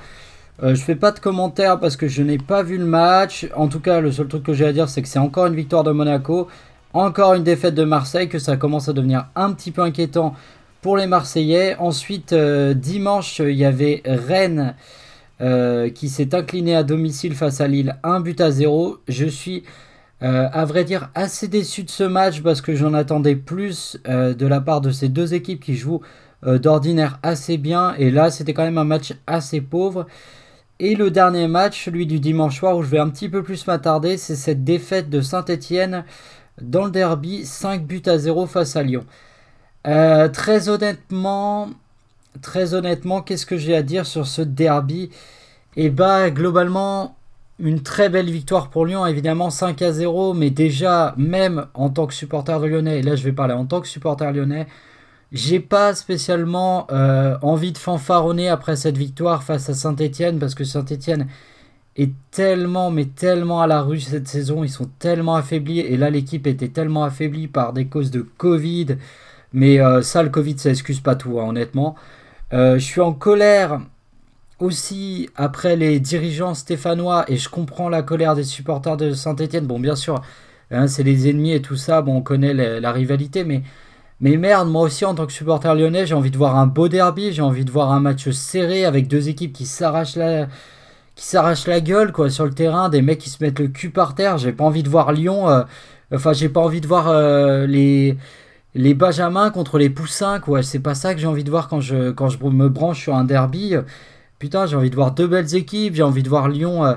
Euh, 0.63 0.75
je 0.75 0.81
fais 0.81 0.97
pas 0.97 1.11
de 1.11 1.19
commentaires 1.19 1.79
parce 1.79 1.95
que 1.95 2.09
je 2.09 2.21
n'ai 2.21 2.38
pas 2.38 2.61
vu 2.61 2.77
le 2.77 2.83
match. 2.83 3.47
En 3.55 3.69
tout 3.69 3.79
cas, 3.79 4.01
le 4.01 4.11
seul 4.11 4.27
truc 4.27 4.43
que 4.43 4.53
j'ai 4.53 4.65
à 4.65 4.73
dire, 4.73 4.89
c'est 4.89 5.01
que 5.01 5.07
c'est 5.07 5.17
encore 5.17 5.45
une 5.45 5.55
victoire 5.55 5.85
de 5.85 5.91
Monaco, 5.91 6.49
encore 6.91 7.35
une 7.35 7.43
défaite 7.43 7.73
de 7.73 7.85
Marseille, 7.85 8.27
que 8.27 8.38
ça 8.38 8.57
commence 8.57 8.89
à 8.89 8.93
devenir 8.93 9.27
un 9.38 9.53
petit 9.53 9.71
peu 9.71 9.81
inquiétant 9.81 10.35
pour 10.81 10.97
les 10.97 11.07
Marseillais. 11.07 11.77
Ensuite, 11.79 12.33
euh, 12.33 12.73
dimanche, 12.73 13.39
il 13.39 13.55
y 13.55 13.65
avait 13.65 14.03
Rennes 14.05 14.75
qui 15.95 16.09
s'est 16.09 16.35
incliné 16.35 16.75
à 16.75 16.83
domicile 16.83 17.33
face 17.33 17.61
à 17.61 17.67
Lille, 17.67 17.95
1 18.03 18.19
but 18.19 18.39
à 18.41 18.51
0. 18.51 18.99
Je 19.07 19.25
suis 19.25 19.63
euh, 20.23 20.47
à 20.53 20.65
vrai 20.65 20.83
dire, 20.83 21.09
assez 21.15 21.47
déçu 21.47 21.83
de 21.83 21.89
ce 21.89 22.03
match 22.03 22.41
parce 22.41 22.62
que 22.62 22.75
j'en 22.75 22.94
attendais 22.94 23.35
plus 23.35 23.97
euh, 24.07 24.33
de 24.35 24.45
la 24.45 24.62
part 24.62 24.81
de 24.81 24.91
ces 24.91 25.09
deux 25.09 25.33
équipes 25.33 25.63
qui 25.63 25.75
jouent 25.75 26.01
euh, 26.45 26.59
d'ordinaire 26.59 27.19
assez 27.23 27.57
bien. 27.57 27.95
Et 27.97 28.12
là, 28.12 28.29
c'était 28.29 28.53
quand 28.53 28.63
même 28.63 28.77
un 28.77 28.83
match 28.83 29.13
assez 29.25 29.62
pauvre. 29.62 30.06
Et 30.79 30.95
le 30.95 31.09
dernier 31.12 31.47
match, 31.47 31.85
celui 31.85 32.06
du 32.06 32.19
dimanche 32.19 32.59
soir, 32.59 32.77
où 32.77 32.83
je 32.83 32.89
vais 32.89 33.00
un 33.00 33.09
petit 33.09 33.29
peu 33.29 33.44
plus 33.44 33.65
m'attarder, 33.68 34.18
c'est 34.18 34.35
cette 34.35 34.63
défaite 34.63 35.09
de 35.09 35.21
Saint-Etienne 35.21 36.03
dans 36.62 36.85
le 36.85 36.91
derby, 36.91 37.45
5 37.45 37.83
buts 37.85 38.01
à 38.06 38.17
0 38.17 38.45
face 38.45 38.75
à 38.75 38.83
Lyon. 38.83 39.06
très 39.83 40.69
honnêtement, 40.69 41.69
très 42.41 42.74
honnêtement, 42.74 43.21
qu'est-ce 43.21 43.45
que 43.45 43.57
j'ai 43.57 43.75
à 43.75 43.83
dire 43.83 44.06
sur 44.06 44.27
ce 44.27 44.41
derby? 44.41 45.09
Eh 45.77 45.89
bah, 45.89 46.29
globalement, 46.31 47.15
une 47.61 47.81
très 47.81 48.09
belle 48.09 48.29
victoire 48.29 48.69
pour 48.69 48.85
Lyon, 48.85 49.05
évidemment 49.05 49.49
5 49.49 49.81
à 49.81 49.91
0, 49.91 50.33
mais 50.33 50.49
déjà, 50.49 51.13
même 51.17 51.67
en 51.73 51.89
tant 51.89 52.07
que 52.07 52.13
supporter 52.13 52.59
de 52.59 52.65
Lyonnais, 52.67 52.99
et 52.99 53.01
là 53.03 53.15
je 53.15 53.23
vais 53.23 53.31
parler 53.31 53.53
en 53.53 53.65
tant 53.65 53.81
que 53.81 53.87
supporter 53.87 54.31
lyonnais, 54.31 54.67
j'ai 55.31 55.59
pas 55.59 55.93
spécialement 55.93 56.87
euh, 56.91 57.37
envie 57.41 57.71
de 57.71 57.77
fanfaronner 57.77 58.49
après 58.49 58.75
cette 58.75 58.97
victoire 58.97 59.43
face 59.43 59.69
à 59.69 59.73
Saint-Etienne, 59.73 60.39
parce 60.39 60.55
que 60.55 60.63
Saint-Etienne 60.63 61.27
est 61.95 62.11
tellement, 62.31 62.91
mais 62.91 63.05
tellement 63.05 63.61
à 63.61 63.67
la 63.67 63.81
rue 63.81 63.99
cette 63.99 64.27
saison, 64.27 64.63
ils 64.63 64.69
sont 64.69 64.89
tellement 64.99 65.35
affaiblis, 65.35 65.79
et 65.79 65.97
là 65.97 66.09
l'équipe 66.09 66.47
était 66.47 66.69
tellement 66.69 67.03
affaiblie 67.03 67.47
par 67.47 67.73
des 67.73 67.85
causes 67.85 68.11
de 68.11 68.21
Covid, 68.21 68.97
mais 69.53 69.79
euh, 69.79 70.01
ça, 70.01 70.23
le 70.23 70.29
Covid, 70.29 70.57
ça 70.57 70.69
excuse 70.69 70.99
pas 70.99 71.15
tout, 71.15 71.39
hein, 71.39 71.49
honnêtement. 71.49 71.95
Euh, 72.53 72.75
je 72.79 72.83
suis 72.83 73.01
en 73.01 73.13
colère 73.13 73.81
aussi 74.61 75.29
après 75.35 75.75
les 75.75 75.99
dirigeants 75.99 76.53
stéphanois, 76.53 77.25
et 77.27 77.37
je 77.37 77.49
comprends 77.49 77.89
la 77.89 78.03
colère 78.03 78.35
des 78.35 78.43
supporters 78.43 78.97
de 78.97 79.12
Saint-Etienne. 79.12 79.65
Bon, 79.65 79.79
bien 79.79 79.95
sûr, 79.95 80.21
hein, 80.71 80.88
c'est 80.88 81.03
les 81.03 81.29
ennemis 81.29 81.53
et 81.53 81.62
tout 81.62 81.75
ça, 81.75 82.01
bon, 82.01 82.17
on 82.17 82.21
connaît 82.21 82.53
la, 82.53 82.91
rivalité, 82.91 83.43
mais, 83.43 83.63
mais 84.19 84.38
merde, 84.38 84.69
moi 84.69 84.83
aussi 84.83 85.03
en 85.05 85.15
tant 85.15 85.25
que 85.25 85.33
supporter 85.33 85.75
lyonnais, 85.75 86.05
j'ai 86.05 86.15
envie 86.15 86.31
de 86.31 86.38
voir 86.38 86.57
un 86.57 86.67
beau 86.67 86.88
derby, 86.88 87.33
j'ai 87.33 87.41
envie 87.41 87.65
de 87.65 87.71
voir 87.71 87.91
un 87.91 88.00
match 88.00 88.29
serré 88.29 88.86
avec 88.86 89.07
deux 89.07 89.29
équipes 89.29 89.53
qui 89.53 89.65
s'arrachent 89.65 90.15
la, 90.15 90.47
qui 91.15 91.25
s'arrachent 91.25 91.67
la 91.67 91.81
gueule 91.81 92.12
quoi 92.12 92.29
sur 92.29 92.45
le 92.45 92.53
terrain, 92.53 92.89
des 92.89 93.01
mecs 93.01 93.19
qui 93.19 93.29
se 93.29 93.43
mettent 93.43 93.59
le 93.59 93.67
cul 93.67 93.89
par 93.89 94.15
terre. 94.15 94.38
J'ai 94.38 94.53
pas 94.53 94.63
envie 94.63 94.83
de 94.83 94.89
voir 94.89 95.12
Lyon, 95.12 95.50
euh, 95.50 95.63
enfin 96.13 96.33
j'ai 96.33 96.50
pas 96.50 96.62
envie 96.62 96.81
de 96.81 96.88
voir 96.88 97.09
euh, 97.09 97.65
les 97.67 98.17
les 98.75 98.93
Benjamins 98.93 99.50
contre 99.51 99.77
les 99.77 99.89
Poussins 99.89 100.39
quoi. 100.39 100.63
C'est 100.63 100.79
pas 100.79 100.95
ça 100.95 101.13
que 101.13 101.19
j'ai 101.19 101.27
envie 101.27 101.43
de 101.43 101.50
voir 101.50 101.67
quand 101.67 101.81
je 101.81 102.12
quand 102.12 102.29
je 102.29 102.38
me 102.43 102.69
branche 102.69 103.01
sur 103.01 103.15
un 103.15 103.25
derby 103.25 103.75
putain, 104.41 104.65
j'ai 104.65 104.75
envie 104.75 104.89
de 104.89 104.95
voir 104.95 105.12
deux 105.12 105.27
belles 105.27 105.55
équipes, 105.55 105.93
j'ai 105.93 106.01
envie 106.01 106.24
de 106.24 106.29
voir 106.29 106.50
Lyon 106.50 106.83
euh, 106.83 106.95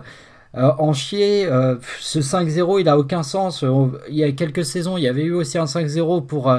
euh, 0.57 0.73
en 0.79 0.95
chier. 0.95 1.47
Euh, 1.47 1.77
ce 2.01 2.21
5-0, 2.21 2.81
il 2.81 2.89
a 2.89 2.99
aucun 2.99 3.23
sens. 3.23 3.63
il 4.09 4.17
y 4.17 4.25
a 4.25 4.33
quelques 4.33 4.65
saisons, 4.65 4.97
il 4.97 5.03
y 5.03 5.09
avait 5.09 5.25
eu 5.25 5.35
aussi 5.35 5.59
un 5.59 5.67
5-0 5.67 6.25
pour, 6.25 6.51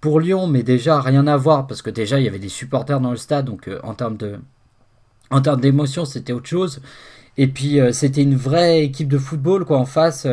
pour 0.00 0.18
Lyon, 0.18 0.48
mais 0.48 0.64
déjà 0.64 1.00
rien 1.00 1.28
à 1.28 1.36
voir 1.36 1.68
parce 1.68 1.80
que 1.80 1.90
déjà 1.90 2.18
il 2.18 2.24
y 2.24 2.28
avait 2.28 2.40
des 2.40 2.48
supporters 2.48 3.00
dans 3.00 3.12
le 3.12 3.16
stade, 3.16 3.44
donc 3.44 3.70
en 3.84 3.94
termes 3.94 4.16
de 4.16 4.34
en 5.30 5.40
termes 5.40 5.60
d'émotion, 5.60 6.04
c'était 6.04 6.32
autre 6.32 6.48
chose. 6.48 6.80
Et 7.36 7.46
puis 7.46 7.78
c'était 7.92 8.22
une 8.22 8.36
vraie 8.36 8.82
équipe 8.82 9.08
de 9.08 9.18
football 9.18 9.64
quoi 9.64 9.78
en 9.78 9.84
face. 9.84 10.26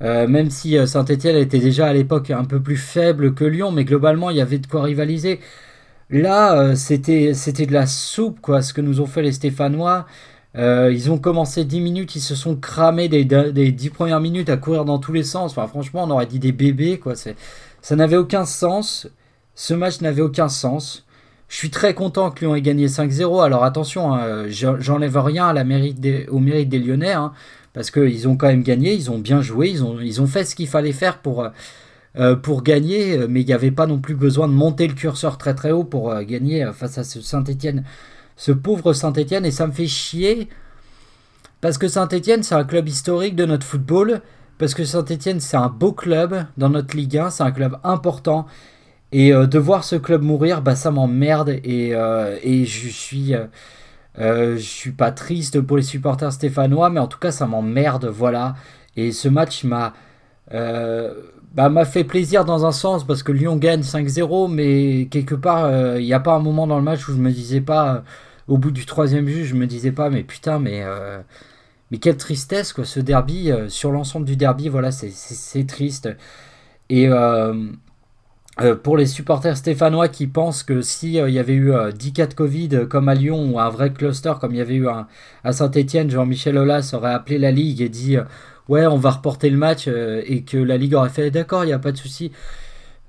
même 0.00 0.50
si 0.50 0.76
Saint-Etienne 0.86 1.36
était 1.36 1.58
déjà 1.58 1.88
à 1.88 1.92
l'époque 1.92 2.30
un 2.30 2.44
peu 2.44 2.60
plus 2.60 2.76
faible 2.76 3.34
que 3.34 3.44
Lyon, 3.44 3.72
mais 3.72 3.84
globalement 3.84 4.30
il 4.30 4.36
y 4.36 4.40
avait 4.40 4.58
de 4.58 4.68
quoi 4.68 4.82
rivaliser. 4.82 5.40
Là, 6.10 6.56
euh, 6.58 6.74
c'était 6.76 7.34
c'était 7.34 7.66
de 7.66 7.72
la 7.72 7.86
soupe, 7.86 8.40
quoi, 8.40 8.62
ce 8.62 8.72
que 8.72 8.80
nous 8.80 9.00
ont 9.00 9.06
fait 9.06 9.22
les 9.22 9.32
Stéphanois. 9.32 10.06
Euh, 10.56 10.90
ils 10.92 11.10
ont 11.10 11.18
commencé 11.18 11.64
10 11.64 11.80
minutes, 11.80 12.16
ils 12.16 12.20
se 12.20 12.34
sont 12.34 12.56
cramés 12.56 13.08
des, 13.08 13.24
des 13.24 13.72
10 13.72 13.90
premières 13.90 14.20
minutes 14.20 14.48
à 14.48 14.56
courir 14.56 14.84
dans 14.84 14.98
tous 14.98 15.12
les 15.12 15.24
sens. 15.24 15.52
Enfin, 15.52 15.66
franchement, 15.66 16.04
on 16.04 16.10
aurait 16.10 16.26
dit 16.26 16.38
des 16.38 16.52
bébés, 16.52 16.98
quoi. 16.98 17.14
Ça 17.16 17.96
n'avait 17.96 18.16
aucun 18.16 18.44
sens. 18.46 19.08
Ce 19.54 19.74
match 19.74 20.00
n'avait 20.00 20.22
aucun 20.22 20.48
sens. 20.48 21.06
Je 21.48 21.56
suis 21.56 21.70
très 21.70 21.94
content 21.94 22.30
que 22.30 22.40
Lyon 22.40 22.54
ait 22.54 22.62
gagné 22.62 22.86
5-0. 22.86 23.44
Alors 23.44 23.64
attention, 23.64 24.14
hein, 24.14 24.46
j'enlève 24.48 25.16
rien 25.18 25.48
à 25.48 25.52
la 25.52 25.64
mérite 25.64 26.00
des, 26.00 26.26
au 26.28 26.38
mérite 26.38 26.68
des 26.68 26.78
Lyonnais, 26.78 27.12
hein, 27.12 27.32
parce 27.72 27.90
qu'ils 27.90 28.26
ont 28.28 28.36
quand 28.36 28.48
même 28.48 28.62
gagné, 28.62 28.94
ils 28.94 29.10
ont 29.10 29.18
bien 29.18 29.40
joué, 29.42 29.70
ils 29.70 29.84
ont, 29.84 30.00
ils 30.00 30.20
ont 30.20 30.26
fait 30.26 30.44
ce 30.44 30.54
qu'il 30.56 30.68
fallait 30.68 30.92
faire 30.92 31.18
pour, 31.18 31.42
euh, 31.42 31.48
pour 32.42 32.62
gagner, 32.62 33.18
euh, 33.18 33.26
mais 33.28 33.42
il 33.42 33.46
n'y 33.46 33.52
avait 33.52 33.70
pas 33.70 33.86
non 33.86 33.98
plus 33.98 34.14
besoin 34.14 34.48
de 34.48 34.52
monter 34.54 34.88
le 34.88 34.94
curseur 34.94 35.36
très 35.36 35.54
très 35.54 35.70
haut 35.70 35.84
pour 35.84 36.10
euh, 36.10 36.22
gagner 36.22 36.68
face 36.72 36.96
à 36.96 37.04
ce 37.04 37.20
Saint-Etienne, 37.20 37.84
ce 38.36 38.52
pauvre 38.52 38.94
Saint-Etienne, 38.94 39.44
et 39.44 39.50
ça 39.50 39.66
me 39.66 39.72
fait 39.72 39.86
chier 39.86 40.48
Parce 41.60 41.76
que 41.76 41.88
Saint-Etienne, 41.88 42.42
c'est 42.42 42.54
un 42.54 42.64
club 42.64 42.88
historique 42.88 43.36
de 43.36 43.44
notre 43.44 43.66
football. 43.66 44.22
Parce 44.58 44.72
que 44.72 44.86
Saint-Etienne, 44.86 45.40
c'est 45.40 45.58
un 45.58 45.68
beau 45.68 45.92
club 45.92 46.46
dans 46.56 46.70
notre 46.70 46.96
Ligue 46.96 47.18
1. 47.18 47.28
C'est 47.30 47.42
un 47.42 47.50
club 47.50 47.76
important. 47.84 48.46
Et 49.12 49.34
euh, 49.34 49.46
de 49.46 49.58
voir 49.58 49.84
ce 49.84 49.96
club 49.96 50.22
mourir, 50.22 50.62
bah, 50.62 50.76
ça 50.76 50.90
m'emmerde. 50.90 51.50
Et, 51.64 51.94
euh, 51.94 52.38
et 52.42 52.64
je 52.64 52.88
suis. 52.88 53.34
je 54.16 54.56
suis 54.56 54.92
pas 54.92 55.12
triste 55.12 55.60
pour 55.60 55.76
les 55.76 55.82
supporters 55.82 56.32
stéphanois, 56.32 56.88
mais 56.88 57.00
en 57.00 57.06
tout 57.08 57.18
cas, 57.18 57.30
ça 57.30 57.46
m'emmerde. 57.46 58.06
Voilà. 58.06 58.54
Et 58.96 59.12
ce 59.12 59.28
match 59.28 59.64
m'a. 59.64 59.92
Bah, 61.56 61.68
m'a 61.70 61.84
fait 61.86 62.04
plaisir 62.04 62.44
dans 62.44 62.66
un 62.66 62.72
sens 62.72 63.04
parce 63.06 63.22
que 63.22 63.32
Lyon 63.32 63.56
gagne 63.56 63.80
5-0, 63.80 64.48
mais 64.52 65.06
quelque 65.10 65.34
part, 65.34 65.96
il 65.98 66.04
n'y 66.04 66.12
a 66.12 66.20
pas 66.20 66.34
un 66.34 66.38
moment 66.40 66.66
dans 66.66 66.76
le 66.76 66.84
match 66.84 67.08
où 67.08 67.12
je 67.12 67.18
me 67.18 67.32
disais 67.32 67.62
pas, 67.62 68.04
au 68.46 68.58
bout 68.58 68.70
du 68.70 68.86
troisième 68.86 69.24
but, 69.24 69.44
je 69.44 69.54
me 69.54 69.66
disais 69.66 69.92
pas, 69.92 70.10
mais 70.10 70.22
putain, 70.22 70.58
mais 70.58 70.84
mais 71.90 71.98
quelle 71.98 72.16
tristesse, 72.16 72.72
quoi, 72.72 72.84
ce 72.84 73.00
derby, 73.00 73.50
euh, 73.50 73.68
sur 73.68 73.92
l'ensemble 73.92 74.26
du 74.26 74.36
derby, 74.36 74.68
voilà, 74.68 74.90
c'est 74.90 75.66
triste. 75.66 76.08
Et 76.90 77.08
euh, 78.60 78.72
euh, 78.72 78.74
pour 78.74 78.96
les 78.96 79.06
supporters 79.06 79.56
stéphanois 79.56 80.08
qui 80.08 80.26
pensent 80.26 80.62
que 80.62 80.80
s'il 80.80 81.14
il 81.14 81.30
y 81.30 81.38
avait 81.38 81.54
eu 81.54 81.72
10 81.92 82.12
cas 82.12 82.26
de 82.26 82.34
Covid 82.34 82.86
comme 82.88 83.08
à 83.08 83.14
Lyon 83.14 83.52
ou 83.52 83.60
un 83.60 83.68
vrai 83.70 83.92
cluster 83.92 84.32
comme 84.40 84.52
il 84.52 84.58
y 84.58 84.62
avait 84.62 84.76
eu 84.76 84.88
à 84.88 85.52
Saint-Etienne, 85.52 86.10
Jean-Michel 86.10 86.56
Aulas 86.56 86.92
aurait 86.94 87.12
appelé 87.12 87.38
la 87.38 87.50
Ligue 87.50 87.80
et 87.80 87.88
dit 87.88 88.16
ouais 88.68 88.86
on 88.86 88.96
va 88.96 89.10
reporter 89.10 89.50
le 89.50 89.58
match 89.58 89.88
et 89.88 90.42
que 90.42 90.56
la 90.56 90.76
Ligue 90.76 90.94
aurait 90.94 91.10
fait 91.10 91.30
d'accord, 91.30 91.64
il 91.64 91.68
n'y 91.68 91.72
a 91.72 91.78
pas 91.78 91.92
de 91.92 91.98
souci. 91.98 92.32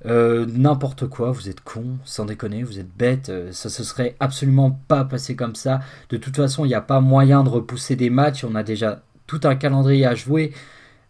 Euh, 0.05 0.45
n'importe 0.47 1.07
quoi, 1.07 1.31
vous 1.31 1.49
êtes 1.49 1.61
con, 1.61 1.97
sans 2.05 2.25
déconner, 2.25 2.63
vous 2.63 2.79
êtes 2.79 2.95
bête, 2.95 3.29
euh, 3.29 3.51
ça 3.51 3.69
se 3.69 3.83
serait 3.83 4.15
absolument 4.19 4.79
pas 4.87 5.03
passé 5.03 5.35
comme 5.35 5.55
ça. 5.55 5.79
De 6.09 6.17
toute 6.17 6.35
façon, 6.35 6.65
il 6.65 6.67
n'y 6.67 6.75
a 6.75 6.81
pas 6.81 7.01
moyen 7.01 7.43
de 7.43 7.49
repousser 7.49 7.95
des 7.95 8.09
matchs, 8.11 8.43
on 8.43 8.53
a 8.55 8.63
déjà 8.63 9.01
tout 9.25 9.41
un 9.43 9.55
calendrier 9.55 10.05
à 10.05 10.13
jouer. 10.13 10.53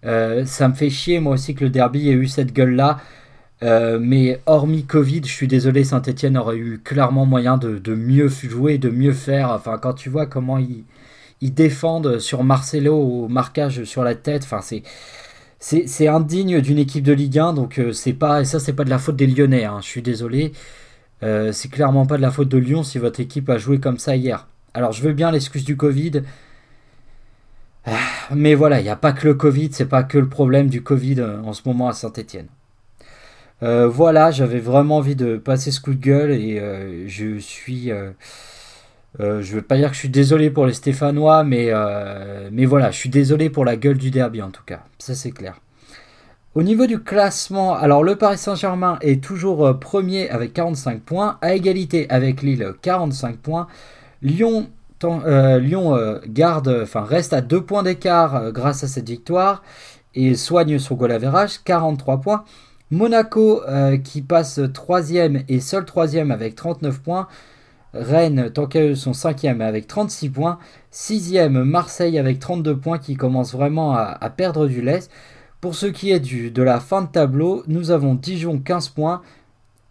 Euh, 0.06 0.46
ça 0.46 0.67
me 0.70 0.74
fait 0.74 0.89
chier 0.89 1.20
moi 1.20 1.34
aussi 1.34 1.53
que 1.53 1.65
le 1.65 1.70
derby 1.70 2.10
ait 2.10 2.13
eu 2.13 2.27
cette 2.27 2.53
gueule-là. 3.62 4.00
mais 4.00 4.42
hormis 4.46 4.86
Covid, 4.86 5.22
je 5.26 5.32
suis 5.32 5.48
désolé, 5.48 5.84
Saint-Etienne 5.84 6.38
aurait 6.38 6.58
eu 6.58 6.80
clairement 6.84 7.26
moyen 7.26 7.58
de, 7.58 7.96
mieux 7.96 8.28
jouer, 8.28 8.78
de 8.78 8.90
mieux 8.90 9.14
faire. 9.14 9.52
Enfin, 9.52 9.78
quand 9.78 9.94
tu 9.94 10.10
vois 10.10 10.26
comment 10.26 10.58
ils, 10.58 10.84
défendent 11.54 12.20
sur 12.20 12.44
Marcelo 12.44 12.96
au 12.96 13.28
marquage 13.28 13.84
sur 13.84 14.04
la 14.04 14.16
tête, 14.16 14.44
enfin, 14.44 14.62
c'est 15.60 16.08
indigne 16.08 16.62
d'une 16.62 16.78
équipe 16.80 17.04
de 17.04 17.14
Ligue 17.14 17.40
1, 17.40 17.54
donc 17.54 17.80
euh, 17.80 17.94
c'est 17.94 18.14
pas, 18.14 18.42
et 18.42 18.46
ça 18.46 18.60
c'est 18.60 18.74
pas 18.74 18.84
de 18.84 18.90
la 18.90 19.00
faute 19.00 19.16
des 19.16 19.28
Lyonnais, 19.28 19.66
hein, 19.66 19.80
je 19.82 19.88
suis 19.88 20.02
désolé. 20.02 20.54
Euh, 21.24 21.52
c'est 21.52 21.70
clairement 21.70 22.06
pas 22.06 22.18
de 22.18 22.22
la 22.22 22.32
faute 22.32 22.50
de 22.50 22.58
Lyon 22.58 22.84
si 22.84 23.00
votre 23.00 23.20
équipe 23.20 23.50
a 23.50 23.58
joué 23.58 23.80
comme 23.80 23.98
ça 23.98 24.16
hier. 24.16 24.48
Alors 24.74 24.92
je 24.92 25.02
veux 25.02 25.14
bien 25.14 25.32
l'excuse 25.32 25.66
du 25.66 25.76
Covid, 25.76 26.22
ah, 27.86 27.92
mais 28.36 28.54
voilà, 28.54 28.80
il 28.82 28.84
n'y 28.84 28.90
a 28.90 28.98
pas 28.98 29.14
que 29.14 29.26
le 29.26 29.34
Covid, 29.34 29.70
c'est 29.72 29.86
pas 29.86 30.04
que 30.04 30.18
le 30.18 30.28
problème 30.28 30.68
du 30.68 30.84
Covid 30.84 31.22
euh, 31.22 31.42
en 31.42 31.54
ce 31.54 31.62
moment 31.66 31.88
à 31.88 31.94
Saint-Etienne. 31.94 32.48
Voilà, 33.62 34.32
j'avais 34.32 34.60
vraiment 34.60 34.98
envie 34.98 35.16
de 35.16 35.38
passer 35.38 35.72
ce 35.72 35.82
coup 35.82 35.94
de 35.94 36.02
gueule 36.02 36.32
et 36.32 37.08
je 37.08 37.38
suis. 37.38 37.92
Euh, 39.20 39.42
je 39.42 39.56
veux 39.56 39.62
pas 39.62 39.78
dire 39.78 39.90
que 39.90 39.96
je 39.96 40.00
suis 40.00 40.10
désolé 40.10 40.50
pour 40.50 40.66
les 40.66 40.74
Stéphanois, 40.74 41.44
mais, 41.44 41.68
euh, 41.70 42.50
mais 42.52 42.66
voilà, 42.66 42.92
je 42.92 42.98
suis 42.98 43.10
désolé 43.10 43.50
pour 43.50 43.66
la 43.66 43.76
gueule 43.76 43.98
du 43.98 44.12
derby 44.12 44.42
en 44.42 44.52
tout 44.52 44.64
cas. 44.66 44.82
Ça 45.00 45.16
c'est 45.16 45.32
clair. 45.32 45.60
Au 46.56 46.64
niveau 46.64 46.88
du 46.88 47.00
classement, 47.00 47.76
alors 47.76 48.04
le 48.04 48.16
Paris 48.16 48.38
Saint-Germain 48.38 48.98
est 49.02 49.24
toujours 49.24 49.66
euh, 49.66 49.74
premier 49.74 50.30
avec 50.30 50.54
45 50.54 51.02
points, 51.02 51.38
à 51.42 51.54
égalité 51.56 52.08
avec 52.10 52.42
Lille 52.42 52.74
45 52.82 53.38
points. 53.38 53.68
Lyon, 54.22 54.70
Lyon 55.04 56.20
garde, 56.28 56.80
enfin 56.82 57.02
reste 57.02 57.34
à 57.34 57.42
2 57.42 57.62
points 57.62 57.84
d'écart 57.84 58.52
grâce 58.52 58.84
à 58.84 58.88
cette 58.88 59.08
victoire 59.08 59.62
et 60.16 60.34
soigne 60.34 60.80
son 60.80 60.96
goal 60.96 61.12
average, 61.12 61.60
43 61.64 62.22
points. 62.22 62.44
Monaco 62.91 63.62
qui 64.03 64.22
passe 64.22 64.62
3 64.74 65.12
et 65.12 65.60
seul 65.60 65.86
3 65.86 66.15
avec 66.17 66.56
39 66.56 67.00
points. 67.01 67.27
Rennes, 67.94 68.50
tant 68.53 68.67
qu'à 68.67 68.82
eux, 68.82 68.96
sont 68.96 69.12
5e 69.12 69.62
avec 69.62 69.88
36 69.88 70.29
points. 70.29 70.60
6e, 70.94 71.63
Marseille 71.63 72.20
avec 72.20 72.39
32 72.39 72.77
points 72.77 73.00
qui 73.00 73.15
commence 73.15 73.53
vraiment 73.53 73.94
à, 73.94 74.29
perdre 74.29 74.67
du 74.67 74.82
lait. 74.82 75.00
Pour 75.62 75.75
ce 75.75 75.88
qui 75.88 76.12
est 76.12 76.20
de 76.20 76.63
la 76.63 76.79
fin 76.79 77.01
de 77.01 77.08
tableau, 77.08 77.63
nous 77.67 77.91
avons 77.91 78.13
Dijon 78.15 78.60
15 78.60 78.89
points 78.89 79.22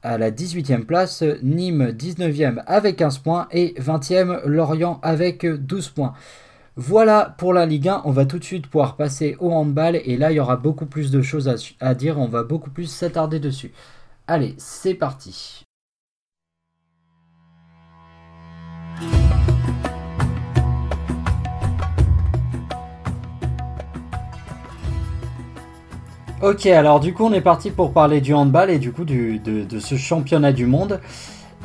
à 0.02 0.18
la 0.18 0.30
18e 0.30 0.84
place, 0.84 1.24
Nîmes 1.42 1.90
19e 1.90 2.62
avec 2.66 2.96
15 2.96 3.18
points 3.18 3.48
et 3.50 3.74
20e 3.80 4.46
Lorient 4.46 5.00
avec 5.02 5.44
12 5.44 5.88
points. 5.88 6.14
Voilà 6.78 7.34
pour 7.38 7.54
la 7.54 7.64
Ligue 7.64 7.88
1, 7.88 8.02
on 8.04 8.10
va 8.10 8.26
tout 8.26 8.38
de 8.38 8.44
suite 8.44 8.66
pouvoir 8.66 8.96
passer 8.96 9.34
au 9.40 9.50
handball 9.50 9.96
et 9.96 10.18
là 10.18 10.30
il 10.30 10.34
y 10.34 10.40
aura 10.40 10.56
beaucoup 10.56 10.84
plus 10.84 11.10
de 11.10 11.22
choses 11.22 11.48
à, 11.80 11.94
dire, 11.94 12.18
on 12.18 12.28
va 12.28 12.42
beaucoup 12.42 12.68
plus 12.68 12.84
s'attarder 12.84 13.40
dessus. 13.40 13.72
Allez, 14.26 14.54
c'est 14.58 14.92
parti. 14.92 15.64
Ok, 26.42 26.66
alors 26.66 27.00
du 27.00 27.14
coup 27.14 27.24
on 27.24 27.32
est 27.32 27.40
parti 27.40 27.70
pour 27.70 27.94
parler 27.94 28.20
du 28.20 28.34
handball 28.34 28.68
et 28.68 28.78
du 28.78 28.92
coup 28.92 29.06
de, 29.06 29.78
ce 29.80 29.96
championnat 29.96 30.52
du 30.52 30.66
monde. 30.66 31.00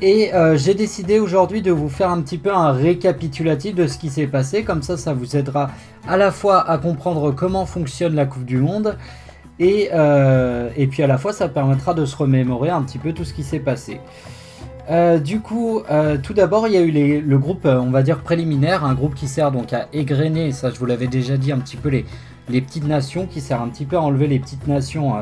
Et 0.03 0.33
euh, 0.33 0.57
j'ai 0.57 0.73
décidé 0.73 1.19
aujourd'hui 1.19 1.61
de 1.61 1.69
vous 1.69 1.87
faire 1.87 2.09
un 2.09 2.21
petit 2.21 2.39
peu 2.39 2.51
un 2.51 2.71
récapitulatif 2.71 3.75
de 3.75 3.85
ce 3.85 3.99
qui 3.99 4.09
s'est 4.09 4.25
passé, 4.25 4.63
comme 4.63 4.81
ça 4.81 4.97
ça 4.97 5.13
vous 5.13 5.37
aidera 5.37 5.69
à 6.07 6.17
la 6.17 6.31
fois 6.31 6.67
à 6.67 6.79
comprendre 6.79 7.31
comment 7.31 7.67
fonctionne 7.67 8.15
la 8.15 8.25
Coupe 8.25 8.45
du 8.45 8.57
Monde, 8.57 8.97
et, 9.59 9.89
euh, 9.93 10.71
et 10.75 10.87
puis 10.87 11.03
à 11.03 11.07
la 11.07 11.19
fois 11.19 11.33
ça 11.33 11.47
permettra 11.49 11.93
de 11.93 12.05
se 12.05 12.15
remémorer 12.15 12.71
un 12.71 12.81
petit 12.81 12.97
peu 12.97 13.13
tout 13.13 13.23
ce 13.23 13.33
qui 13.35 13.43
s'est 13.43 13.59
passé. 13.59 13.99
Euh, 14.89 15.19
du 15.19 15.39
coup, 15.39 15.83
tout 16.23 16.33
d'abord, 16.33 16.67
il 16.67 16.73
y 16.73 16.77
a 16.77 16.81
eu 16.81 17.21
le 17.21 17.37
groupe, 17.37 17.65
on 17.65 17.91
va 17.91 18.01
dire 18.01 18.21
préliminaire, 18.21 18.83
un 18.83 18.95
groupe 18.95 19.13
qui 19.13 19.27
sert 19.27 19.51
donc 19.51 19.71
à 19.71 19.87
égrener, 19.93 20.51
ça 20.51 20.71
je 20.71 20.79
vous 20.79 20.87
l'avais 20.87 21.05
déjà 21.05 21.37
dit 21.37 21.51
un 21.51 21.59
petit 21.59 21.77
peu 21.77 21.89
les, 21.89 22.05
les 22.49 22.61
petites 22.61 22.87
nations, 22.87 23.27
qui 23.27 23.39
sert 23.39 23.61
un 23.61 23.67
petit 23.67 23.85
peu 23.85 23.97
à 23.97 24.01
enlever 24.01 24.25
les 24.25 24.39
petites 24.39 24.67
nations 24.67 25.13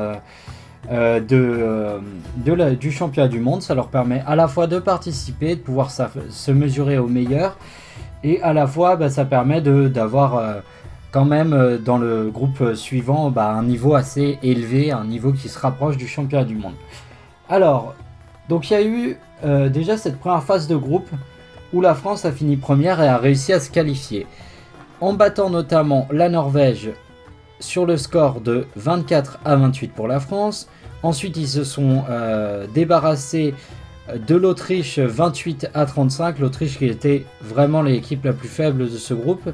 euh, 0.88 1.20
euh, 1.30 1.98
de, 2.36 2.52
euh, 2.52 2.74
du 2.74 2.90
championnat 2.90 3.28
du 3.28 3.38
monde. 3.38 3.62
Ça 3.62 3.74
leur 3.74 3.88
permet 3.88 4.22
à 4.26 4.34
la 4.34 4.48
fois 4.48 4.66
de 4.66 4.78
participer, 4.78 5.56
de 5.56 5.60
pouvoir 5.60 5.90
se 5.90 6.50
mesurer 6.50 6.98
au 6.98 7.06
meilleur, 7.06 7.56
et 8.24 8.40
à 8.42 8.52
la 8.52 8.66
fois 8.66 8.96
bah, 8.96 9.10
ça 9.10 9.24
permet 9.24 9.60
d'avoir 9.60 10.62
quand 11.12 11.24
même 11.24 11.78
dans 11.84 11.98
le 11.98 12.30
groupe 12.30 12.74
suivant 12.74 13.30
bah, 13.30 13.50
un 13.50 13.62
niveau 13.62 13.94
assez 13.94 14.38
élevé, 14.42 14.90
un 14.90 15.04
niveau 15.04 15.32
qui 15.32 15.48
se 15.48 15.58
rapproche 15.58 15.96
du 15.96 16.08
championnat 16.08 16.44
du 16.44 16.54
monde. 16.54 16.74
Alors, 17.48 17.94
donc 18.48 18.70
il 18.70 18.72
y 18.74 18.76
a 18.76 18.82
eu 18.82 19.16
déjà 19.70 19.96
cette 19.96 20.18
première 20.18 20.42
phase 20.42 20.66
de 20.66 20.76
groupe 20.76 21.10
où 21.72 21.80
la 21.80 21.94
France 21.94 22.24
a 22.24 22.32
fini 22.32 22.56
première 22.56 23.00
et 23.02 23.08
a 23.08 23.18
réussi 23.18 23.52
à 23.52 23.60
se 23.60 23.70
qualifier. 23.70 24.26
En 25.00 25.12
battant 25.12 25.50
notamment 25.50 26.08
la 26.10 26.28
Norvège 26.28 26.90
sur 27.60 27.86
le 27.86 27.96
score 27.96 28.40
de 28.40 28.66
24 28.76 29.38
à 29.44 29.56
28 29.56 29.92
pour 29.92 30.08
la 30.08 30.20
France. 30.20 30.68
Ensuite, 31.02 31.36
ils 31.36 31.48
se 31.48 31.64
sont 31.64 32.04
euh, 32.10 32.66
débarrassés 32.74 33.54
de 34.14 34.34
l'Autriche 34.34 34.98
28 34.98 35.70
à 35.74 35.86
35. 35.86 36.38
L'Autriche 36.38 36.78
qui 36.78 36.86
était 36.86 37.24
vraiment 37.40 37.82
l'équipe 37.82 38.24
la 38.24 38.32
plus 38.32 38.48
faible 38.48 38.90
de 38.90 38.98
ce 38.98 39.14
groupe. 39.14 39.50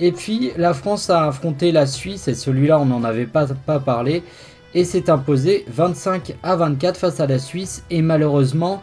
Et 0.00 0.12
puis 0.12 0.52
la 0.56 0.74
France 0.74 1.10
a 1.10 1.26
affronté 1.26 1.72
la 1.72 1.86
Suisse, 1.86 2.28
et 2.28 2.34
celui-là 2.34 2.78
on 2.78 2.86
n'en 2.86 3.02
avait 3.02 3.26
pas, 3.26 3.46
parlé, 3.80 4.22
et 4.74 4.84
s'est 4.84 5.10
imposé 5.10 5.64
25 5.68 6.34
à 6.42 6.56
24 6.56 6.96
face 6.96 7.20
à 7.20 7.26
la 7.26 7.38
Suisse. 7.38 7.84
Et 7.90 8.02
malheureusement, 8.02 8.82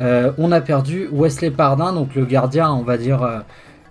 euh, 0.00 0.32
on 0.38 0.52
a 0.52 0.60
perdu 0.60 1.08
Wesley 1.12 1.50
Pardin, 1.50 1.92
donc 1.92 2.14
le 2.14 2.24
gardien, 2.24 2.72
on 2.72 2.82
va 2.82 2.96
dire, 2.96 3.22
euh, 3.22 3.40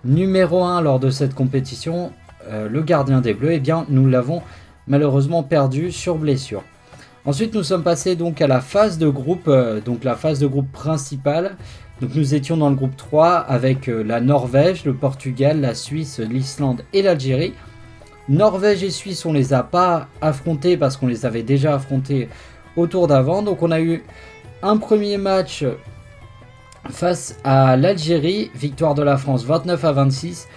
numéro 0.04 0.64
1 0.64 0.80
lors 0.80 0.98
de 0.98 1.10
cette 1.10 1.34
compétition. 1.34 2.12
Euh, 2.48 2.68
le 2.68 2.82
gardien 2.82 3.20
des 3.20 3.34
Bleus, 3.34 3.52
eh 3.52 3.60
bien, 3.60 3.86
nous 3.88 4.06
l'avons 4.06 4.42
malheureusement 4.86 5.42
perdu 5.42 5.92
sur 5.92 6.16
blessure. 6.16 6.62
Ensuite, 7.24 7.54
nous 7.54 7.62
sommes 7.62 7.82
passés 7.82 8.16
donc 8.16 8.42
à 8.42 8.46
la 8.46 8.60
phase 8.60 8.98
de 8.98 9.08
groupe, 9.08 9.48
euh, 9.48 9.80
donc 9.80 10.04
la 10.04 10.14
phase 10.14 10.40
de 10.40 10.46
groupe 10.46 10.70
principale. 10.70 11.56
Donc 12.00 12.14
nous 12.14 12.34
étions 12.34 12.56
dans 12.56 12.68
le 12.68 12.74
groupe 12.74 12.96
3 12.96 13.36
avec 13.36 13.88
euh, 13.88 14.02
la 14.02 14.20
Norvège, 14.20 14.84
le 14.84 14.94
Portugal, 14.94 15.60
la 15.60 15.74
Suisse, 15.74 16.18
l'Islande 16.18 16.82
et 16.92 17.02
l'Algérie. 17.02 17.54
Norvège 18.28 18.82
et 18.82 18.90
Suisse, 18.90 19.24
on 19.24 19.32
les 19.32 19.54
a 19.54 19.62
pas 19.62 20.08
affrontés 20.20 20.76
parce 20.76 20.96
qu'on 20.96 21.06
les 21.06 21.24
avait 21.24 21.42
déjà 21.42 21.74
affrontés 21.74 22.28
au 22.76 22.86
tour 22.86 23.06
d'avant. 23.06 23.42
Donc 23.42 23.62
on 23.62 23.70
a 23.70 23.80
eu 23.80 24.02
un 24.62 24.76
premier 24.76 25.18
match 25.18 25.64
face 26.90 27.38
à 27.44 27.76
l'Algérie, 27.76 28.50
victoire 28.54 28.94
de 28.94 29.02
la 29.02 29.16
France 29.16 29.44
29 29.44 29.84
à 29.84 29.92
26. 29.92 30.48